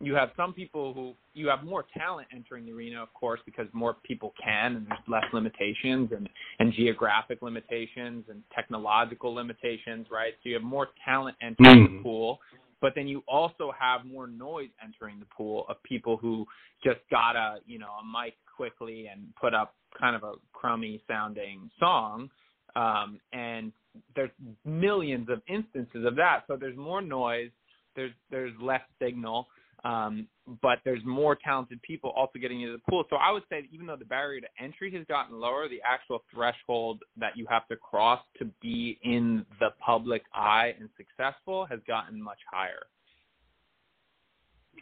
[0.00, 3.66] you have some people who you have more talent entering the arena, of course, because
[3.72, 6.28] more people can and there's less limitations and,
[6.58, 10.34] and geographic limitations and technological limitations, right?
[10.42, 11.96] So you have more talent entering Mhm.
[11.98, 12.40] the pool,
[12.80, 16.46] but then you also have more noise entering the pool of people who
[16.84, 21.00] just got a you know a mic quickly and put up kind of a crummy
[21.08, 22.30] sounding song.
[22.74, 23.72] Um, and
[24.14, 24.30] there's
[24.66, 26.44] millions of instances of that.
[26.46, 27.50] So there's more noise,
[27.94, 29.48] there's there's less signal,
[29.84, 30.26] um,
[30.62, 33.04] but there's more talented people also getting into the pool.
[33.10, 35.80] So I would say that even though the barrier to entry has gotten lower, the
[35.84, 41.66] actual threshold that you have to cross to be in the public eye and successful
[41.66, 42.86] has gotten much higher.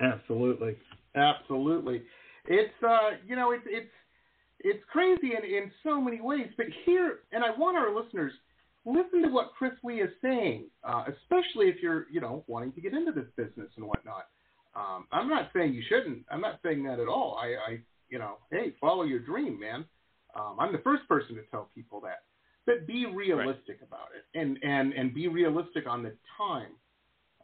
[0.01, 0.77] Absolutely,
[1.15, 2.03] absolutely.
[2.47, 3.91] It's uh, you know, it's it's
[4.61, 6.49] it's crazy in in so many ways.
[6.57, 8.33] But here, and I want our listeners
[8.85, 12.81] listen to what Chris Lee is saying, uh, especially if you're you know wanting to
[12.81, 14.27] get into this business and whatnot.
[14.77, 16.25] Um, I'm not saying you shouldn't.
[16.31, 17.39] I'm not saying that at all.
[17.41, 19.85] I, I you know, hey, follow your dream, man.
[20.35, 22.23] Um, I'm the first person to tell people that.
[22.67, 26.73] But be realistic about it, and and and be realistic on the time.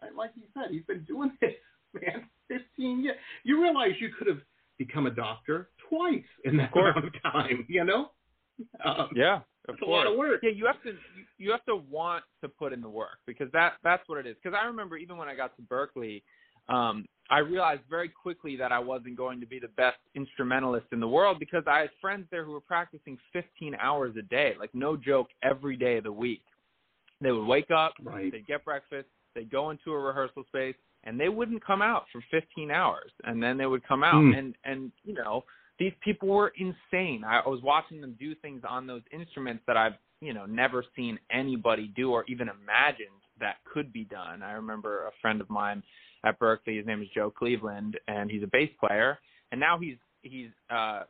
[0.02, 1.52] And Like you said, he's been doing this,
[1.94, 3.16] man, 15 years.
[3.44, 4.40] You realize you could have
[4.78, 6.96] become a doctor twice in that course.
[6.96, 8.10] amount of time, you know?
[8.82, 10.40] Um, Yeah, of It's a lot of work.
[10.42, 13.50] Yeah, you have to you, you have to want to put in the work because
[13.52, 14.36] that that's what it is.
[14.42, 16.22] Because I remember even when I got to Berklee,
[16.70, 20.98] um, I realized very quickly that I wasn't going to be the best instrumentalist in
[20.98, 24.74] the world because I had friends there who were practicing 15 hours a day, like
[24.74, 26.42] no joke, every day of the week.
[27.20, 28.32] They would wake up, Right.
[28.32, 32.20] they'd get breakfast, they'd go into a rehearsal space, and they wouldn't come out for
[32.30, 34.32] 15 hours, and then they would come out, Hmm.
[34.32, 35.44] and and you know
[35.78, 37.24] these people were insane.
[37.24, 41.18] I was watching them do things on those instruments that I've you know never seen
[41.30, 44.42] anybody do or even imagined that could be done.
[44.42, 45.82] I remember a friend of mine
[46.24, 46.76] at Berklee.
[46.78, 49.18] His name is Joe Cleveland, and he's a bass player,
[49.52, 51.02] and now he's he's uh,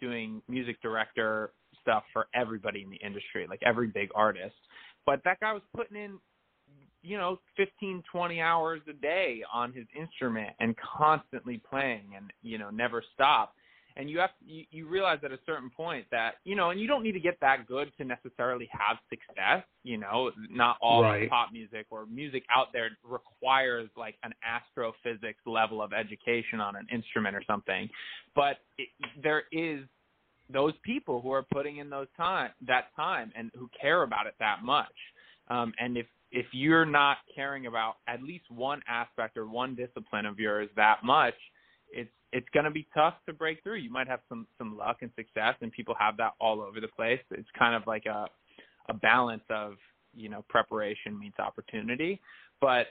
[0.00, 4.54] doing music director stuff for everybody in the industry, like every big artist.
[5.04, 6.18] But that guy was putting in
[7.02, 12.58] you know 15 20 hours a day on his instrument and constantly playing and you
[12.58, 13.54] know never stop
[13.96, 16.86] and you have you, you realize at a certain point that you know and you
[16.86, 20.30] don't need to get that good to necessarily have success you know.
[20.50, 21.28] Not all Right.
[21.28, 26.86] pop music or music out there requires like an astrophysics level of education on an
[26.92, 27.88] instrument or something.
[28.34, 28.88] But it,
[29.22, 29.80] there is
[30.52, 34.34] those people who are putting in those time that time and who care about it
[34.38, 34.94] that much.
[35.48, 40.24] Um, and if if you're not caring about at least one aspect or one discipline
[40.24, 41.34] of yours that much
[41.92, 43.76] it's it's going to be tough to break through.
[43.76, 46.88] You might have some some luck and success, and people have that all over the
[46.88, 47.20] place.
[47.30, 48.26] It's kind of like a
[48.88, 49.74] a balance of
[50.14, 52.20] you know preparation meets opportunity,
[52.60, 52.86] but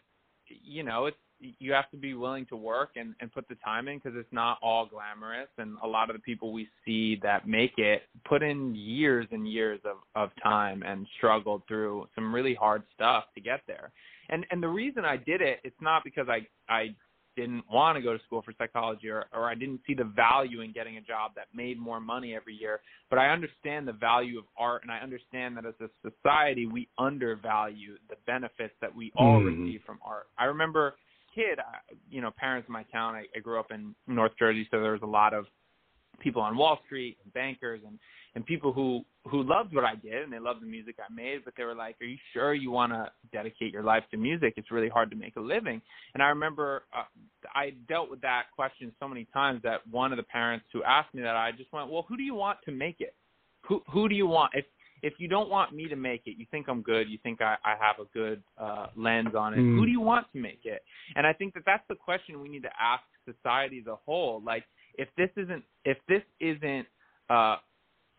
[0.48, 1.18] you know it's
[1.60, 4.32] you have to be willing to work and and put the time in because it's
[4.32, 5.50] not all glamorous.
[5.58, 9.52] And a lot of the people we see that make it put in years and
[9.52, 13.92] years of of time and struggled through some really hard stuff to get there.
[14.30, 16.96] And and the reason I did it, it's not because I I
[17.36, 20.62] didn't want to go to school for psychology or, or I didn't see the value
[20.62, 22.82] in getting a job that made more money every year.
[23.10, 26.88] But I understand the value of art and I understand that as a society we
[26.98, 29.46] undervalue the benefits that we all Mhm.
[29.46, 30.28] receive from art.
[30.38, 30.96] I remember
[31.34, 34.68] kid, I- you know, parents in my town, I, I grew up in North Jersey,
[34.70, 35.48] so there was a lot of
[36.20, 37.98] people on Wall Street and bankers and
[38.36, 41.46] and people who who loved what I did and they loved the music I made,
[41.46, 44.54] but they were like, "Are you sure you want to dedicate your life to music?
[44.58, 45.82] It's really hard to make a living."
[46.14, 47.04] And I remember uh,
[47.54, 51.14] I dealt with that question so many times that one of the parents who asked
[51.14, 53.16] me that I just went, "Well, who do you want to make it?
[53.68, 54.66] Who who do you want if
[55.04, 57.56] if you don't want me to make it, you think I'm good, you think I,
[57.66, 59.58] I have a good uh, lens on it.
[59.58, 59.80] Mm.
[59.80, 60.84] Who do you want to make it?
[61.16, 64.42] And I think that that's the question we need to ask society as a whole.
[64.46, 64.64] Like,
[64.96, 66.86] if this isn't if this isn't
[67.30, 67.58] uh,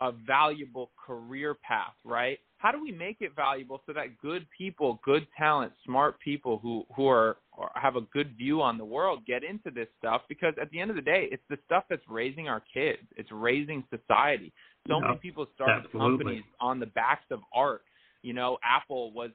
[0.02, 2.38] a valuable career path, right?
[2.58, 6.84] How do we make it valuable so that good people, good talent, smart people who
[6.94, 10.22] who are or have a good view on the world get into this stuff?
[10.28, 13.02] Because at the end of the day, it's the stuff that's raising our kids.
[13.16, 14.52] It's raising society.
[14.88, 16.24] So many people started absolutely.
[16.24, 17.82] companies on the backs of art.
[18.22, 19.30] You know, Apple was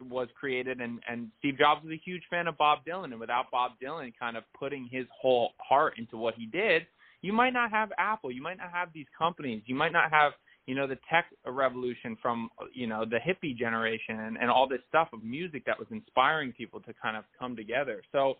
[0.00, 3.50] was created and and Steve Jobs was a huge fan of Bob Dylan and without
[3.50, 6.86] Bob Dylan kind of putting his whole heart into what he did,
[7.22, 10.32] you might not have Apple, you might not have these companies, you might not have,
[10.66, 14.80] you know, the tech revolution from, you know, the hippie generation and, and all this
[14.88, 18.02] stuff of music that was inspiring people to kind of come together.
[18.12, 18.34] So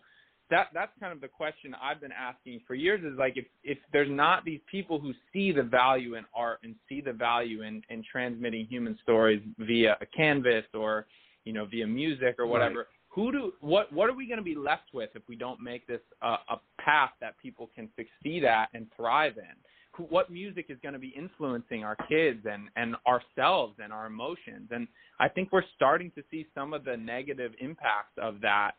[0.49, 3.77] that that's kind of the question I've been asking for years is like if if
[3.93, 7.81] there's not these people who see the value in art and see the value in
[7.89, 11.07] in transmitting human stories via a canvas or
[11.45, 14.55] you know via music or whatever who do what what are we going to be
[14.55, 18.69] left with if we don't make this uh, a path that people can succeed at
[18.73, 19.55] and thrive in?
[19.95, 24.05] Who- what music is going to be influencing our kids and and ourselves and our
[24.07, 24.69] emotions?
[24.71, 24.87] And
[25.19, 28.71] i think we're starting to see some of the negative impacts of that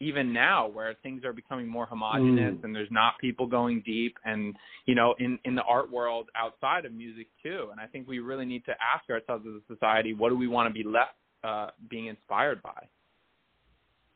[0.00, 2.64] even now where things are becoming more homogenous Mm.
[2.64, 4.54] and there's not people going deep and
[4.86, 7.68] you know in in the art world outside of music too.
[7.72, 10.46] And i think we really need to ask ourselves as a society what do we
[10.48, 12.80] want to be left uh being inspired by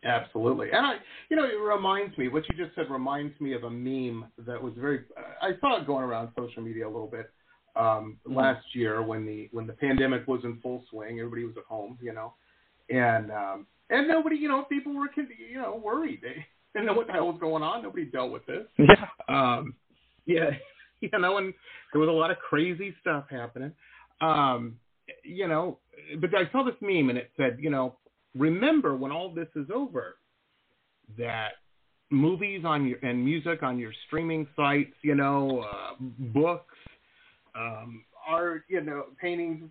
[0.04, 0.68] Absolutely.
[0.72, 0.94] And I,
[1.30, 4.62] you know, it reminds me, what you just said reminds me of a meme that
[4.62, 5.00] was very,
[5.42, 7.30] I saw it going around social media a little bit
[7.74, 8.36] um, Mhm.
[8.36, 11.98] last year when the, when the pandemic was in full swing, everybody was at home,
[12.00, 12.34] you know,
[12.88, 16.20] and, um, and nobody, you know, people were, you know, worried.
[16.22, 17.82] They didn't know what the hell was going on.
[17.82, 18.66] Nobody dealt with this.
[18.78, 19.74] yeah Um,
[20.26, 20.50] yeah,
[21.00, 21.52] you know, and
[21.92, 23.72] there was a lot of crazy stuff happening.
[24.20, 24.78] Um,
[25.24, 25.78] you know,
[26.20, 27.96] but I saw this meme and it said, you know,
[28.36, 30.16] remember when all this is over,
[31.18, 31.52] that
[32.10, 35.94] movies on your and music on your streaming sites, you know, uh,
[36.32, 36.74] books,
[37.54, 39.70] um, art, you know, paintings,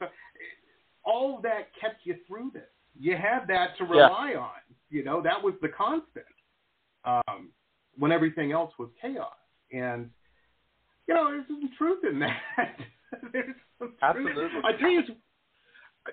[1.04, 2.64] all that kept you through this.
[3.00, 3.92] You had that to Yeah.
[3.92, 4.60] rely on.
[4.90, 6.26] You know, that was the constant
[7.04, 7.52] um,
[7.98, 9.36] when everything else was chaos.
[9.72, 10.10] And
[11.08, 12.40] you know, there's some truth in that.
[13.32, 14.00] there's some truth.
[14.02, 14.62] Absolutely.
[14.64, 15.02] I tell you,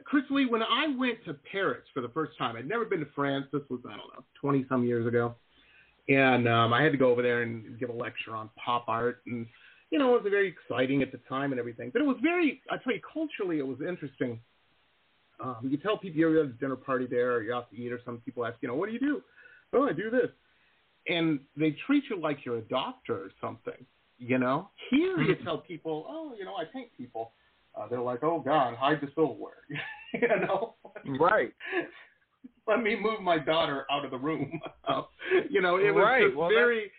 [0.05, 3.09] Chris Lee, when I went to Paris for the first time, I'd never been to
[3.15, 3.47] France.
[3.53, 5.35] This was I don't know, twenty some years ago,
[6.09, 9.23] and um, I had to go over there and give a lecture on pop art,
[9.27, 9.47] and
[9.91, 11.91] you know, it was very exciting at the time and everything.
[11.93, 14.41] But it was very, I tell you, culturally, it was interesting.
[15.39, 17.93] Um, you tell people you're at a dinner party there, or you're out to eat,
[17.93, 19.23] or some people ask, you know, what do you do?
[19.75, 20.31] Oh, I do this,
[21.09, 23.85] and they treat you like you're a doctor or something.
[24.19, 27.33] You know, here you tell people, oh, you know, I paint people.
[27.75, 29.63] Uh, they're like, oh God, hide the silverware.
[30.15, 30.75] you know,
[31.19, 31.53] right
[32.69, 34.61] let me move my daughter out of the room.
[35.51, 36.91] you know, it was Right, well, very.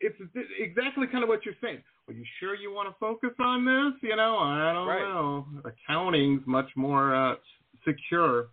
[0.00, 0.16] It's
[0.60, 1.82] exactly kind of what you're saying.
[2.08, 4.00] Are you sure you want to focus on this?
[4.02, 5.00] You know, I don't Right.
[5.00, 5.46] know.
[5.64, 7.36] Accounting's much more uh,
[7.86, 8.48] secure.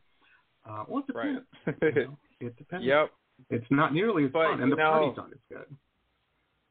[0.69, 1.37] Uh, well, it Right.
[1.65, 1.95] depends.
[1.97, 2.17] you know?
[2.39, 2.85] It depends.
[2.85, 3.09] Yep.
[3.49, 5.77] It's not nearly as But, fun, and the know- party's not as good.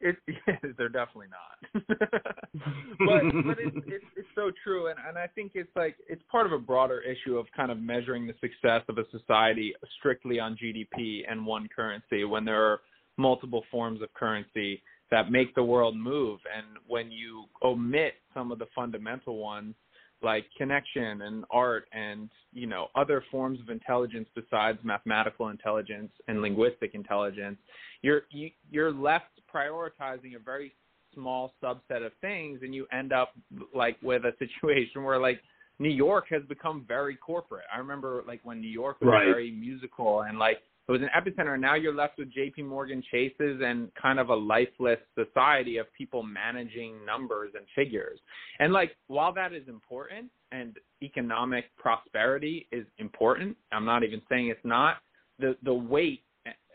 [0.00, 0.16] It,
[0.78, 1.84] they're definitely not.
[1.98, 6.46] but but it's, it's it's so true, and and I think it's like it's part
[6.46, 10.56] of a broader issue of kind of measuring the success of a society strictly on
[10.56, 12.80] GDP and one currency when there are
[13.16, 18.58] multiple forms of currency that make the world move, and when you omit some of
[18.58, 19.74] the fundamental ones
[20.22, 26.42] like connection and art and you know other forms of intelligence besides mathematical intelligence and
[26.42, 27.58] linguistic intelligence
[28.02, 30.72] you're you, you're left prioritizing a very
[31.14, 33.32] small subset of things and you end up
[33.74, 35.40] like with a situation where like
[35.80, 37.64] New York has become very corporate.
[37.72, 39.24] I remember like when New York was Right.
[39.24, 40.58] very musical and like
[40.88, 44.30] it was an epicenter and now you're left with JP Morgan Chases and kind of
[44.30, 48.18] a lifeless society of people managing numbers and figures.
[48.58, 54.48] And like while that is important and economic prosperity is important, I'm not even saying
[54.48, 54.96] it's not,
[55.38, 56.22] the the weight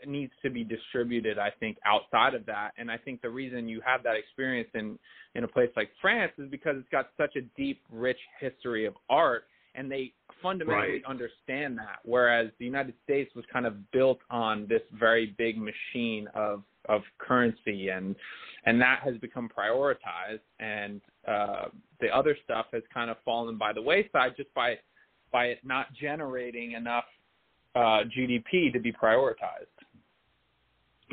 [0.06, 3.80] needs to be distributed i think outside of that and i think the reason you
[3.84, 4.98] have that experience in
[5.34, 8.94] in a place like france is because it's got such a deep rich history of
[9.08, 9.44] art
[9.74, 10.12] and they
[10.42, 11.04] fundamentally Right.
[11.04, 16.28] understand that whereas the united states was kind of built on this very big machine
[16.34, 18.14] of of currency and
[18.66, 21.66] and that has become prioritized and uh
[22.00, 24.78] the other stuff has kind of fallen by the wayside just by
[25.32, 27.04] by it not generating enough
[27.74, 29.66] uh GDP to be prioritized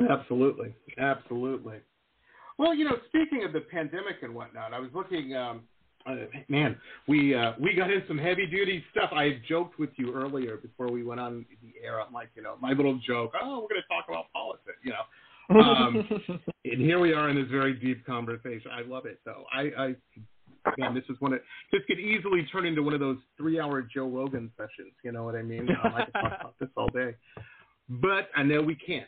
[0.09, 1.77] Absolutely, absolutely.
[2.57, 5.35] Well, you know, speaking of the pandemic and whatnot, I was looking.
[5.35, 5.61] Um,
[6.05, 6.15] uh,
[6.49, 6.75] man,
[7.07, 9.11] we uh, we got in some heavy duty stuff.
[9.13, 12.01] I joked with you earlier before we went on the air.
[12.01, 13.31] I'm like, you know, my little joke.
[13.41, 15.61] Oh, we're going to talk about politics, you know.
[15.61, 16.07] Um,
[16.65, 18.71] and here we are in this very deep conversation.
[18.71, 19.19] I love it.
[19.25, 19.43] though.
[19.51, 19.95] I, I
[20.77, 21.39] man, this is one of
[21.71, 24.93] this could easily turn into one of those three hour Joe Rogan sessions.
[25.03, 25.67] You know what I mean?
[25.83, 27.15] Um, I could talk about this all day,
[27.89, 29.07] but I know we can't.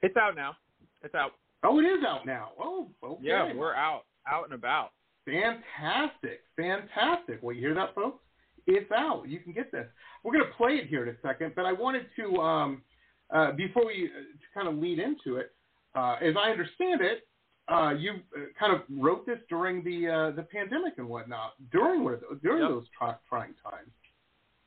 [0.00, 0.56] It's out now.
[1.02, 1.32] It's out.
[1.62, 2.52] Oh, it is out now.
[2.58, 3.20] Oh, okay.
[3.22, 4.92] Yeah, we're out, out and about.
[5.26, 7.40] Fantastic, fantastic.
[7.42, 8.24] Well, you hear that, folks?
[8.66, 9.24] It's out.
[9.26, 9.86] You can get this.
[10.24, 12.82] We're going to play it here in a second, but I wanted to, um,
[13.28, 15.52] uh, before we uh, to kind of lead into it,
[15.94, 17.28] uh, as I understand it,
[17.68, 22.02] uh, you uh, kind of wrote this during the uh, the pandemic and whatnot, during
[22.42, 22.70] during Yep.
[22.70, 23.90] those try- trying times.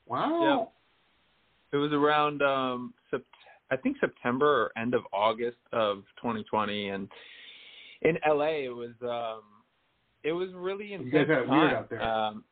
[0.06, 0.72] Wow.
[1.72, 3.24] It was around um sept-
[3.72, 7.08] I think September or end of August of 2020 and
[8.04, 9.42] in LA it was um
[10.24, 11.60] it was really You intense guys had it time.
[11.60, 12.02] weird out there.
[12.02, 12.44] Um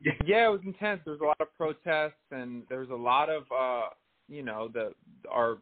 [0.24, 1.00] yeah, it was intense.
[1.04, 3.88] There was a lot of protests and there was a lot of uh
[4.28, 4.92] you know, the
[5.30, 5.58] our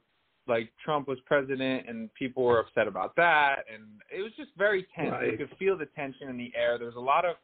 [0.50, 3.84] like Trump was president and people were upset about that and
[4.14, 5.12] it was just very tense.
[5.12, 5.32] Right.
[5.32, 6.76] You could feel the tension in the air.
[6.76, 7.36] There was a lot of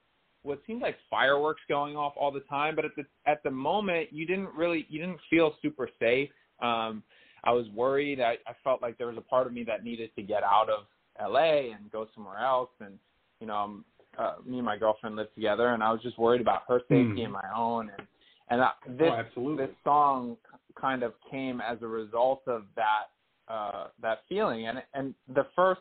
[0.42, 4.08] what seemed like fireworks going off all the time, but at the at the moment
[4.12, 6.30] you didn't really you didn't feel super safe.
[6.60, 7.02] Um
[7.44, 8.20] I was worried.
[8.20, 10.68] I, I felt like there was a part of me that needed to get out
[10.68, 10.86] of
[11.32, 12.98] LA and go somewhere else and
[13.40, 13.84] you know, um,
[14.18, 17.20] uh, me and my girlfriend lived together and I was just worried about her safety
[17.20, 17.24] Mhm.
[17.24, 18.06] and my own and
[18.48, 19.66] and I, this oh, absolutely.
[19.66, 20.36] this song
[20.80, 23.06] kind of came as a result of that
[23.48, 24.68] uh that feeling.
[24.68, 25.80] And and the first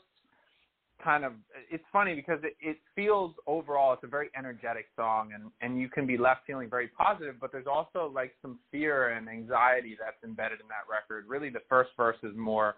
[1.03, 1.33] kind of
[1.69, 5.89] it's funny because it, it feels overall it's a very energetic song and and you
[5.89, 10.17] can be left feeling very positive but there's also like some fear and anxiety that's
[10.23, 11.25] embedded in that record.
[11.27, 12.75] Really the first verse is more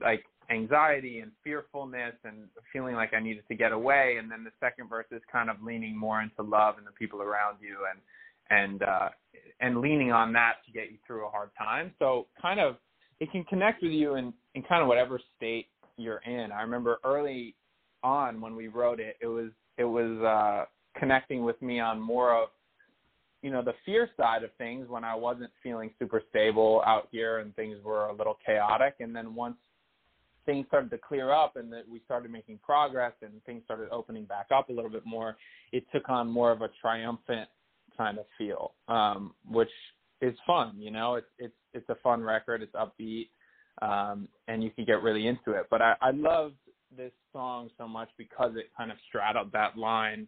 [0.00, 4.16] like anxiety and fearfulness and feeling like I needed to get away.
[4.18, 7.22] And then the second verse is kind of leaning more into love and the people
[7.22, 8.00] around you and
[8.48, 9.08] and uh
[9.60, 11.92] and leaning on that to get you through a hard time.
[11.98, 12.76] So kind of
[13.20, 15.66] it can connect with you in in kind of whatever state
[15.96, 16.52] you're in.
[16.52, 17.54] I remember early
[18.02, 20.64] on when we wrote it it was it was uh
[20.98, 22.48] connecting with me on more of
[23.42, 27.38] you know the fear side of things when i wasn't feeling super stable out here
[27.38, 28.96] and things were a little chaotic.
[29.00, 29.56] And then once
[30.44, 34.24] things started to clear up and that we started making progress and things started opening
[34.24, 35.36] back up a little bit more
[35.72, 37.48] it took on more of a triumphant
[37.96, 39.70] kind of feel um which
[40.20, 43.28] is fun you know it's it's it's a fun record it's upbeat
[43.82, 46.56] um and you can get really into it but i i loved
[46.96, 50.26] this song so much because it kind of straddled that line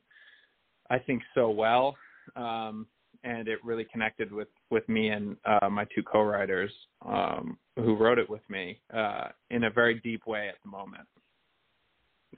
[0.91, 1.97] i think so well
[2.37, 2.87] um
[3.25, 6.71] and it really connected with with me and uh my two co-writers
[7.07, 11.07] um who wrote it with me uh in a very deep way at the moment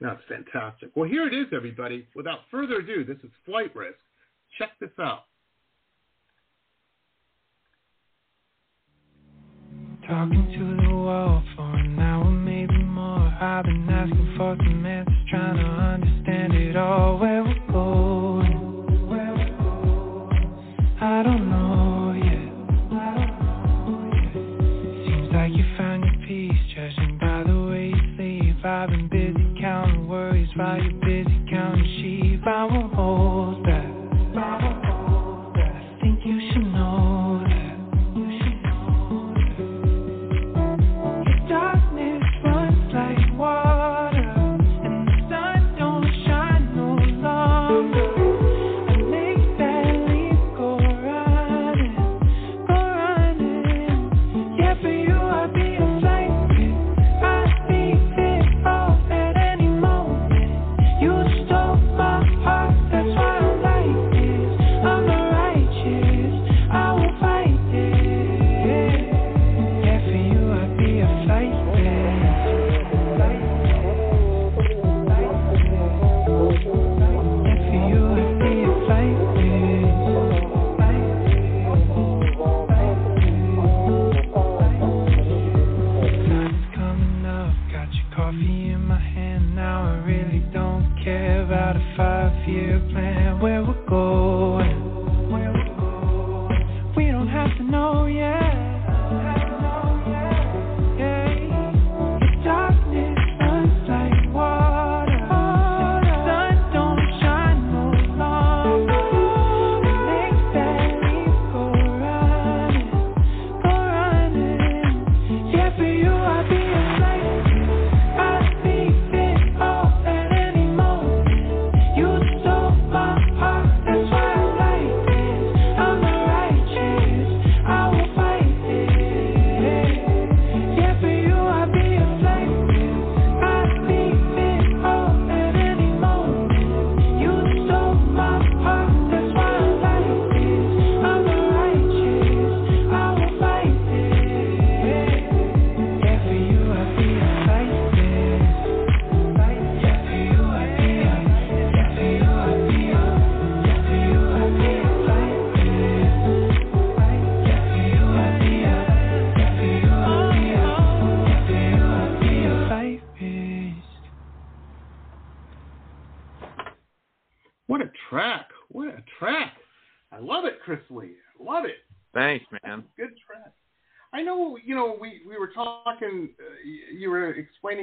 [0.01, 0.91] That's fantastic.
[0.95, 2.07] Well, here it is, everybody.
[2.15, 3.99] Without further ado, this is Flight Risk.
[4.59, 5.25] Check this out.
[10.07, 13.29] Talking to the wall for an hour, maybe more.
[13.41, 17.19] I've been asking for some answers, trying to understand it all.
[17.19, 17.60] Where we're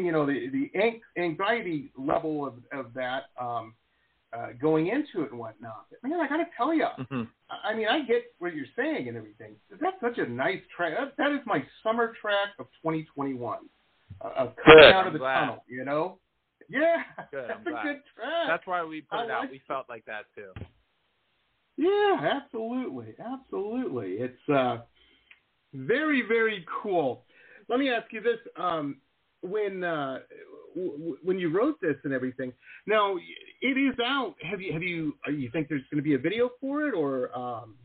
[0.07, 3.73] you know, the, the anxiety level of, of that um,
[4.31, 5.85] uh, going into it and whatnot.
[5.91, 7.23] But man, I got to tell you, mm-hmm.
[7.49, 9.55] I mean, I get what you're saying and everything.
[9.69, 10.93] That's such a nice track.
[10.97, 13.57] That, that is my summer track of 2021.
[14.21, 16.19] Uh, of coming Good, out of the tunnel, you know?
[16.69, 17.83] Yeah, Good, that's I'm a glad.
[17.83, 18.47] good track.
[18.47, 19.41] That's why we put I it out.
[19.41, 20.53] like We felt like that too.
[21.75, 24.13] Yeah, absolutely, absolutely.
[24.13, 24.77] It's uh,
[25.73, 27.25] very, very cool.
[27.67, 29.01] Let me ask you this: um,
[29.47, 30.19] when uh,
[30.75, 32.53] w- when you wrote this and everything,
[32.85, 33.15] now
[33.61, 34.35] it is out.
[34.49, 35.13] Have you have you?
[35.27, 37.75] uh, You think there's going to be a video for it, or um,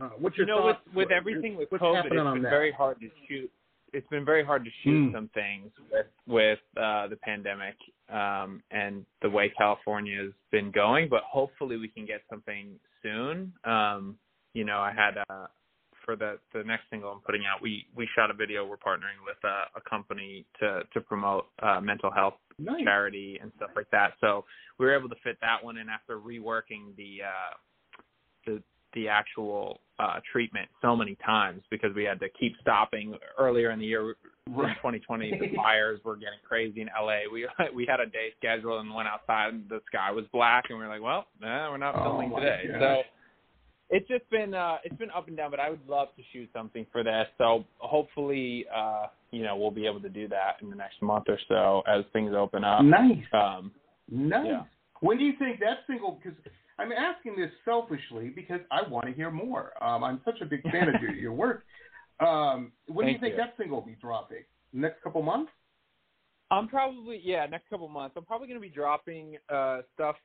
[0.00, 0.94] uh, what's your you know, with thoughts?
[0.94, 2.50] with everything with what's COVID, it's been that?
[2.50, 3.50] very hard to shoot.
[3.92, 5.12] It's been very hard to shoot Mm.
[5.12, 7.76] some things with with uh, the pandemic
[8.10, 11.08] um, and the way California has been going.
[11.08, 13.52] But hopefully, we can get something soon.
[13.64, 14.18] Um,
[14.52, 15.46] you know, I had uh,
[16.06, 17.60] for the the next single I'm putting out.
[17.60, 18.64] We we shot a video.
[18.64, 22.84] We're partnering with uh, a company to to promote uh, mental health Nice.
[22.84, 24.12] charity and stuff like that.
[24.18, 24.46] So
[24.78, 27.56] we were able to fit that one in after reworking the uh,
[28.46, 28.62] the
[28.94, 33.78] the actual uh, treatment so many times because we had to keep stopping earlier in
[33.78, 34.10] the year.
[34.10, 34.14] In
[34.48, 34.76] Right.
[34.76, 37.22] 2020, the fires were getting crazy in LA.
[37.32, 40.78] We we had a day schedule and went outside and the sky was black and
[40.78, 42.62] we were like, well, nah, we're not Oh, filming my today.
[42.78, 43.02] So
[43.90, 46.48] it's just been uh it's been up and down, but I would love to shoot
[46.52, 47.26] something for this.
[47.38, 51.24] So hopefully uh you know we'll be able to do that in the next month
[51.28, 52.82] or so as things open up.
[52.82, 53.24] Nice.
[53.32, 53.72] Um
[54.10, 54.46] Nice.
[54.46, 54.62] Yeah.
[55.00, 56.20] When do you think that single?
[56.22, 56.38] Because
[56.78, 59.72] I'm asking this selfishly because I want to hear more.
[59.82, 61.64] Um, I'm such a big fan of your, your work.
[62.20, 63.38] Um, when do you think you.
[63.38, 64.44] that single will be dropping?
[64.72, 65.50] Next couple months?
[66.50, 68.14] I'm probably yeah, next couple months.
[68.16, 70.16] I'm probably going to be dropping uh stuff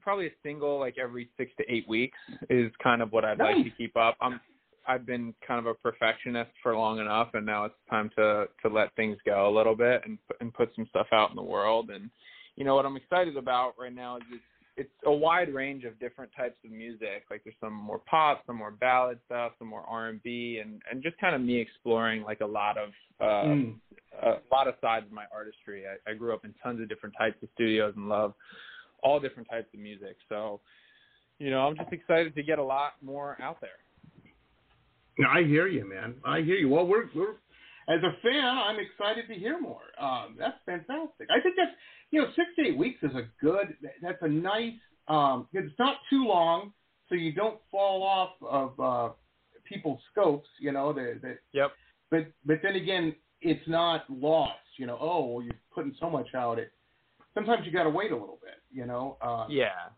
[0.00, 2.18] probably a single like every 6 to 8 weeks
[2.50, 4.16] is kind of what I'd like to keep up.
[4.20, 4.40] I'm
[4.88, 8.68] I've been kind of a perfectionist for long enough and now it's time to to
[8.72, 11.42] let things go a little bit and put- and put some stuff out in the
[11.42, 12.08] world and
[12.54, 14.42] you know what I'm excited about right now is it's
[14.78, 17.24] it's a wide range of different types of music.
[17.30, 21.16] Like there's some more pop, some more ballad stuff, some more R&B and and just
[21.18, 22.90] kind of me exploring like a lot of
[23.20, 23.80] uh Mm.
[24.22, 25.84] a lot of sides of my artistry.
[25.86, 28.34] I, I grew up in tons of different types of studios and love
[29.02, 30.16] all different types of music.
[30.28, 30.60] So,
[31.38, 33.70] you know, I'm just excited to get a lot more out there.
[35.28, 36.14] I hear you, man.
[36.24, 36.68] I hear you.
[36.68, 37.34] Well, we're we're
[37.88, 39.80] as a fan, I'm excited to hear more.
[40.00, 41.28] Um, that's fantastic.
[41.30, 41.70] I think that's
[42.10, 43.76] you know six to eight weeks is a good.
[44.02, 44.74] That's a nice.
[45.08, 46.72] Um, it's not too long,
[47.08, 49.12] so you don't fall off of uh,
[49.64, 50.48] people's scopes.
[50.60, 51.70] You know, that that Yep.
[52.10, 54.58] but but then again, it's not lost.
[54.78, 56.58] You know, oh, well, you're putting so much out.
[56.58, 56.72] It
[57.36, 58.58] sometimes you got to wait a little bit.
[58.72, 59.90] You know, uh, Yeah.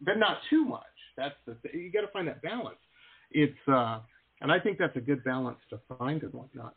[0.00, 0.82] but not too much.
[1.16, 2.80] That's the th- you got to find that balance.
[3.30, 4.00] It's uh,
[4.40, 6.74] and I think that's a good balance to find and whatnot.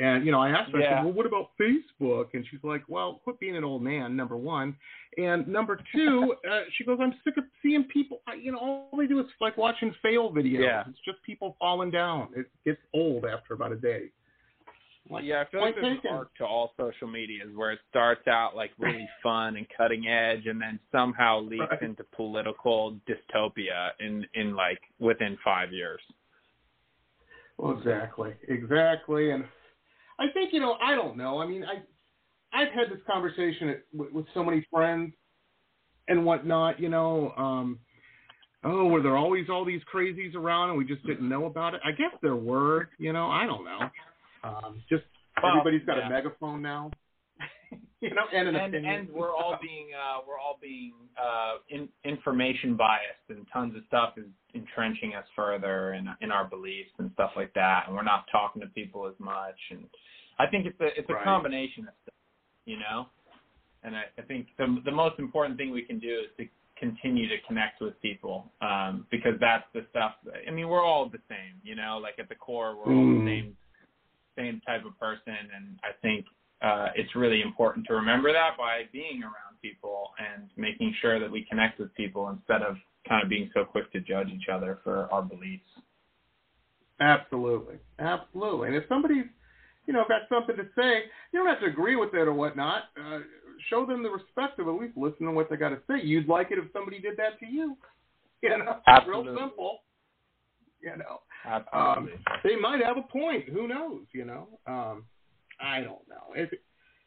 [0.00, 2.84] And you know, I asked her, I said, "Well, what about Facebook?" And she's like,
[2.88, 4.76] "Well, quit being an old man." Number one,
[5.16, 8.20] and number two, uh, she goes, "I'm sick of seeing people.
[8.40, 10.60] You know, all they do is like watching fail videos.
[10.62, 10.84] Yeah.
[10.88, 12.28] It's just people falling down.
[12.36, 14.10] It gets old after about a day."
[15.10, 18.28] Like, yeah, I feel like there's an arc to all social medias where it starts
[18.28, 21.82] out like really fun and cutting edge, and then somehow leaks Right.
[21.82, 26.00] into political dystopia in in like within five years.
[27.56, 29.44] Well, exactly, exactly, and
[30.18, 31.40] I think you know I don't know.
[31.40, 31.82] I mean, I
[32.52, 35.12] I've had this conversation with, with so many friends
[36.08, 36.80] and whatnot.
[36.80, 37.78] You know, um,
[38.64, 41.80] oh, were there always all these crazies around and we just didn't know about it?
[41.84, 42.88] I guess there were.
[42.98, 43.90] You know, I don't know.
[44.44, 45.04] Um, just
[45.42, 46.06] Well, everybody's got yeah.
[46.06, 46.90] a megaphone now.
[48.02, 51.88] you know, and an and, and we're all being uh, we're all being uh, in,
[52.04, 57.10] information biased, and tons of stuff is entrenching us further in in our beliefs and
[57.14, 57.84] stuff like that.
[57.86, 59.58] And we're not talking to people as much.
[59.70, 59.84] And
[60.38, 61.24] I think it's a it's a Right.
[61.24, 62.14] combination of stuff,
[62.66, 63.06] you know.
[63.82, 66.46] And I, I think the the most important thing we can do is to
[66.78, 70.12] continue to connect with people um, because that's the stuff.
[70.46, 71.98] I mean, we're all the same, you know.
[72.00, 73.24] Like at the core, we're all Mm.
[73.24, 73.56] the same
[74.36, 76.24] same type of person, and I think
[76.62, 81.30] uh, it's really important to remember that by being around people and making sure that
[81.30, 82.76] we connect with people instead of
[83.08, 85.62] kind of being so quick to judge each other for our beliefs.
[87.00, 88.68] Absolutely, absolutely.
[88.68, 89.26] And if somebody's,
[89.86, 92.84] you know, got something to say, you don't have to agree with it or whatnot.
[93.00, 93.20] Uh,
[93.70, 96.04] show them the respect of at least listen to what they got to say.
[96.04, 97.76] You'd like it if somebody did that to you.
[98.40, 99.32] You know, Absolutely.
[99.32, 99.78] real simple.
[100.80, 102.12] You know, Absolutely.
[102.12, 103.48] um, they might have a point.
[103.48, 104.02] Who knows?
[104.12, 105.06] You know, um,
[105.60, 106.34] I don't know.
[106.34, 106.52] It's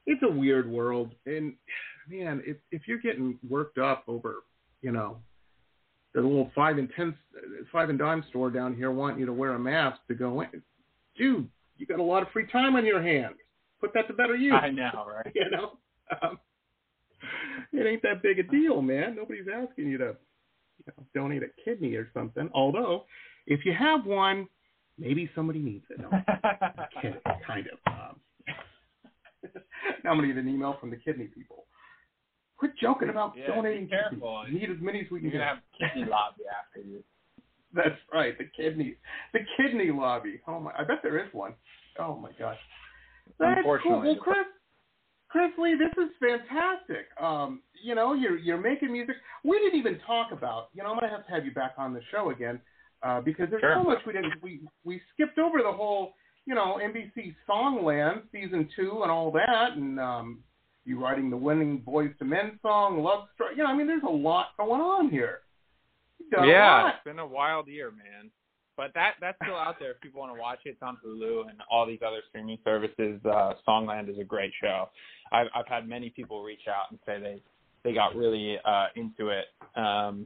[0.05, 1.53] it's a weird world, and
[2.09, 4.43] man, if if you're getting worked up over,
[4.81, 5.17] you know,
[6.13, 7.15] the little five and ten,
[7.71, 10.61] five and dime store down here want you to wear a mask to go in,
[11.17, 11.47] dude,
[11.77, 13.35] you got a lot of free time on your hands.
[13.79, 14.53] Put that to better use.
[14.61, 15.31] I know, right?
[15.35, 15.71] You know,
[16.21, 16.39] um,
[17.71, 19.15] it ain't that big a deal, man.
[19.15, 20.15] Nobody's asking you to
[20.85, 22.49] you know, donate a kidney or something.
[22.53, 23.05] Although,
[23.47, 24.47] if you have one,
[24.97, 25.99] maybe somebody needs it.
[25.99, 26.09] No,
[27.01, 27.93] kidding, kind of.
[27.93, 28.15] Um,
[30.03, 31.65] now I'm gonna get an email from the kidney people.
[32.57, 34.43] Quit joking about Yeah, donating be careful.
[34.45, 34.61] kidneys.
[34.61, 35.81] Need as many as we can You're gonna get.
[35.81, 37.03] have kidney lobby after you.
[37.73, 38.97] That's right, the kidney,
[39.33, 40.41] the kidney lobby.
[40.47, 41.53] Oh my, I bet there is one.
[41.99, 42.57] Oh my gosh.
[43.39, 43.73] That's cool.
[43.75, 44.45] Unfortunately, Well, Chris,
[45.29, 47.07] Chris Lee, this is fantastic.
[47.19, 49.15] Um, you know, you're you're making music.
[49.45, 50.67] We didn't even talk about.
[50.73, 52.59] You know, I'm gonna have to have you back on the show again
[53.03, 53.75] uh, because there's Sure.
[53.77, 54.33] so much we didn't.
[54.43, 56.13] We we skipped over the whole.
[56.45, 60.39] You know, NBC Songland season two and all that, and um,
[60.85, 63.51] you writing the winning Boyz II Men song, Love Struck.
[63.55, 65.39] You know, I mean, there's a lot going on here.
[66.19, 68.31] You've done a yeah, it's been a wild year, man.
[68.77, 70.69] But that that's still out there if people want to watch it.
[70.69, 73.19] It's on Hulu and all these other streaming services.
[73.23, 74.89] Uh, Songland is a great show.
[75.31, 77.41] I've I've had many people reach out and say they
[77.83, 80.25] they got really uh, into it um,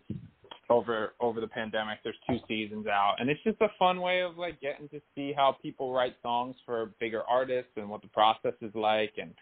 [0.69, 1.99] over over the pandemic.
[2.03, 5.33] There's two seasons out, and it's just a fun way of like getting to see
[5.35, 9.13] how people write songs for bigger artists and what the process is like.
[9.21, 9.33] And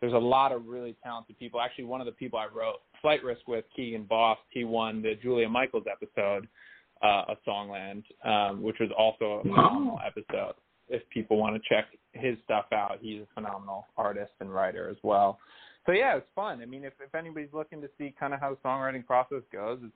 [0.00, 1.60] there's a lot of really talented people.
[1.60, 5.14] Actually, one of the people I wrote Flight Risk with, Keegan Bost, he won the
[5.22, 6.48] Julia Michaels episode
[7.02, 10.54] uh, of Songland, um, which was also a phenomenal episode.
[10.88, 14.96] If people want to check his stuff out, he's a phenomenal artist and writer as
[15.02, 15.38] well.
[15.86, 16.60] So yeah, it's fun.
[16.62, 19.78] I mean, if if anybody's looking to see kind of how the songwriting process goes,
[19.82, 19.92] it's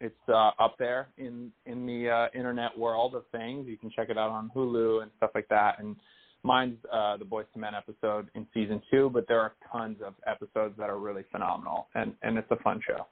[0.00, 3.66] it's uh, up there in in the uh, internet world of things.
[3.68, 5.78] You can check it out on Hulu and stuff like that.
[5.78, 5.96] And
[6.42, 10.14] mine's uh, the Boyz II Men episode in season two, but there are tons of
[10.26, 13.06] episodes that are really phenomenal, and and it's a fun show.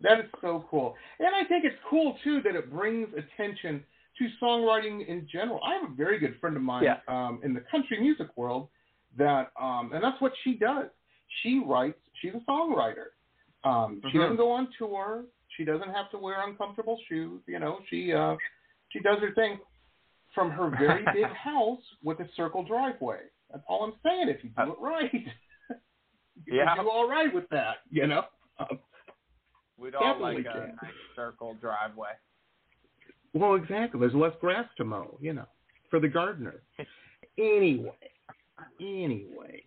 [0.00, 0.94] That is so cool.
[1.20, 3.84] And I think it's cool too that it brings attention
[4.18, 5.60] to songwriting in general.
[5.64, 6.98] I have a very good friend of mine Yeah.
[7.08, 8.68] um, in the country music world
[9.16, 10.86] that, um, and that's what she does.
[11.42, 11.98] She writes.
[12.20, 13.06] She's a songwriter.
[13.64, 14.22] Um, She Mhm.
[14.22, 15.24] doesn't go on tour.
[15.56, 17.40] She doesn't have to wear uncomfortable shoes.
[17.46, 18.36] You know, she uh,
[18.90, 19.58] she does her thing
[20.34, 23.18] from her very big house with a circle driveway.
[23.50, 24.28] That's all I'm saying.
[24.28, 25.12] If you do it right,
[26.46, 26.74] you Yeah.
[26.74, 27.76] can do all right with that.
[27.90, 28.24] You know.
[28.58, 28.78] Um,
[29.78, 32.10] We'd all like a nice circle driveway.
[33.34, 33.98] Well, exactly.
[33.98, 35.46] There's less grass to mow, you know,
[35.90, 36.62] for the gardener.
[37.38, 37.90] Anyway,
[38.80, 39.62] anyway.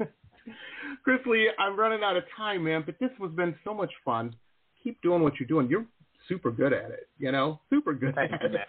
[1.02, 4.34] Chris Lee, I'm running out of time, man, but this has been so much fun.
[4.84, 5.68] Keep doing what you're doing.
[5.68, 5.86] You're
[6.28, 8.52] super good at it, you know, super good Thank at you, it.
[8.52, 8.64] man.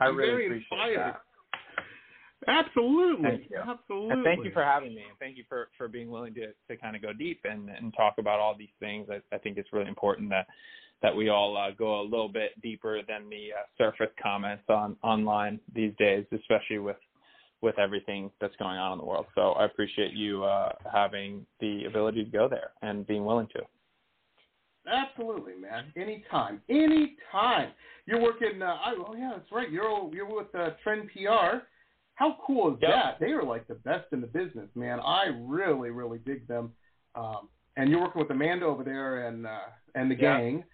[0.00, 0.98] I really appreciate inspired.
[0.98, 1.20] that.
[2.46, 3.30] Absolutely.
[3.30, 3.58] Thank you.
[3.58, 4.10] Absolutely.
[4.10, 6.76] And thank you for having me, and thank you for for being willing to to
[6.76, 9.08] kind of go deep and and talk about all these things.
[9.10, 10.46] I, I think it's really important that
[11.02, 14.96] that we all uh, go a little bit deeper than the uh, surface comments on
[15.02, 16.96] online these days, especially with
[17.62, 19.26] with everything that's going on in the world.
[19.34, 23.62] So I appreciate you uh, having the ability to go there and being willing to.
[24.90, 25.92] Absolutely, man.
[25.96, 27.70] Anytime, anytime.
[28.06, 28.60] You're working.
[28.60, 29.70] Uh, I, oh yeah, that's right.
[29.70, 31.58] You're you're with uh, Trend PR.
[32.16, 32.90] How cool is Yep.
[32.90, 33.16] that?
[33.20, 35.00] They are like the best in the business, man.
[35.00, 36.72] I really, really dig them.
[37.14, 39.58] Um, and you're working with Amanda over there and uh,
[39.94, 40.38] and the Yeah.
[40.38, 40.64] gang.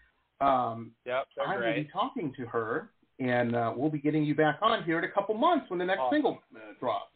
[0.40, 2.90] Um, Yep, I will be talking to her,
[3.20, 5.84] and uh, we'll be getting you back on here in a couple months when the
[5.84, 6.16] next Awesome.
[6.16, 7.12] single uh, drops.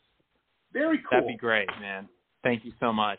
[0.72, 1.08] Very cool.
[1.20, 2.08] That'd be great, man.
[2.42, 3.18] Thank you so much.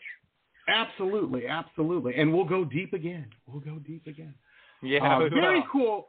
[0.68, 2.14] Absolutely, absolutely.
[2.16, 3.26] And we'll go deep again.
[3.46, 4.34] We'll go deep again.
[4.82, 6.08] Yeah, uh, very cool.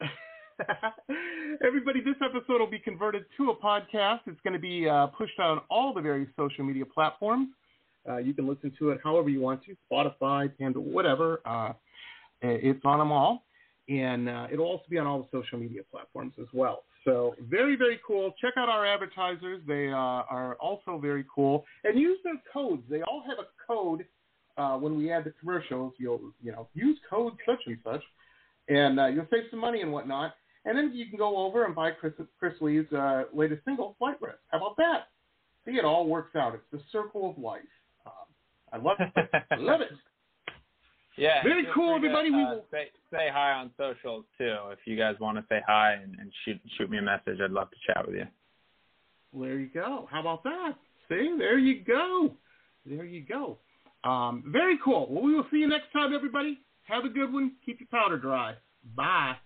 [1.64, 4.20] Everybody, this episode will be converted to a podcast.
[4.26, 7.48] It's going to be uh, pushed on all the various social media platforms.
[8.08, 11.40] Uh, you can listen to it however you want to Spotify, Pandora, whatever.
[11.46, 11.72] Uh,
[12.42, 13.44] it's on them all.
[13.88, 16.84] And uh, it'll also be on all the social media platforms as well.
[17.04, 18.32] So, very, very cool.
[18.40, 19.60] Check out our advertisers.
[19.66, 21.64] They uh, are also very cool.
[21.84, 22.82] And use their codes.
[22.88, 24.06] They all have a code
[24.56, 25.92] uh, when we add the commercials.
[25.98, 28.02] You'll, you know, use code such and such,
[28.68, 30.34] and uh, you'll save some money and whatnot.
[30.64, 34.20] And then you can go over and buy Chris, Chris Lee's uh, latest single, Flight
[34.22, 34.38] Risk.
[34.50, 35.08] How about that?
[35.66, 36.54] See, it all works out.
[36.54, 37.60] It's the circle of life.
[38.06, 38.12] Um,
[38.72, 39.44] I love it.
[39.50, 39.90] I love it.
[41.16, 41.42] Yeah.
[41.42, 42.30] Very cool, everybody.
[42.30, 44.56] To, we uh, will say, say hi on socials too.
[44.70, 47.50] If you guys want to say hi and, and shoot shoot me a message, I'd
[47.50, 48.26] love to chat with you.
[49.32, 50.08] There you go.
[50.10, 50.72] How about that?
[51.08, 52.34] See, there you go.
[52.86, 53.58] There you go.
[54.08, 55.06] Um, very cool.
[55.10, 56.58] Well, we will see you next time, everybody.
[56.84, 57.52] Have a good one.
[57.64, 58.54] Keep your powder dry.
[58.94, 59.36] Bye.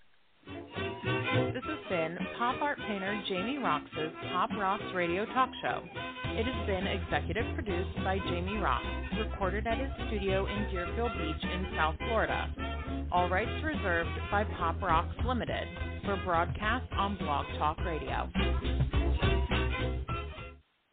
[1.55, 5.83] This has been pop art painter Jamie Roxx's Pop Rocks Radio Talk Show.
[6.25, 11.43] It has been executive produced by Jamie Roxx, recorded at his studio in Deerfield Beach
[11.43, 12.55] in South Florida.
[13.11, 15.67] All rights reserved by Pop Rocks Limited
[16.05, 18.31] for broadcast on Blog Talk Radio.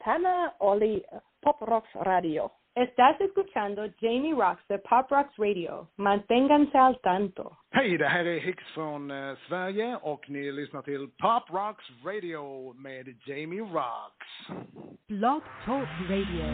[0.04, 1.04] Tana Oli,
[1.44, 2.52] Pop Rocks Radio.
[2.78, 5.88] Estás escuchando Jamie Roxx de Pop Rocks Radio.
[5.98, 7.56] Manténganse al tanto.
[7.72, 12.74] Hej, det här är Hicks från eh, Sverige och ni lyssnar till Pop Rocks Radio
[12.74, 14.26] med Jamie Roxx.
[15.08, 16.46] Blog Talk Radio.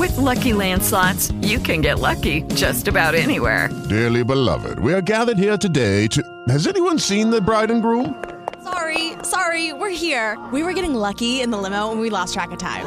[0.00, 3.68] With Lucky Land slots, you can get lucky just about anywhere.
[3.88, 6.22] Dearly beloved, we are gathered here today to.
[6.48, 8.14] Has anyone seen the bride and groom?
[8.62, 10.36] Sorry, sorry, we're here.
[10.52, 12.86] We were getting lucky in the limo and we lost track of time.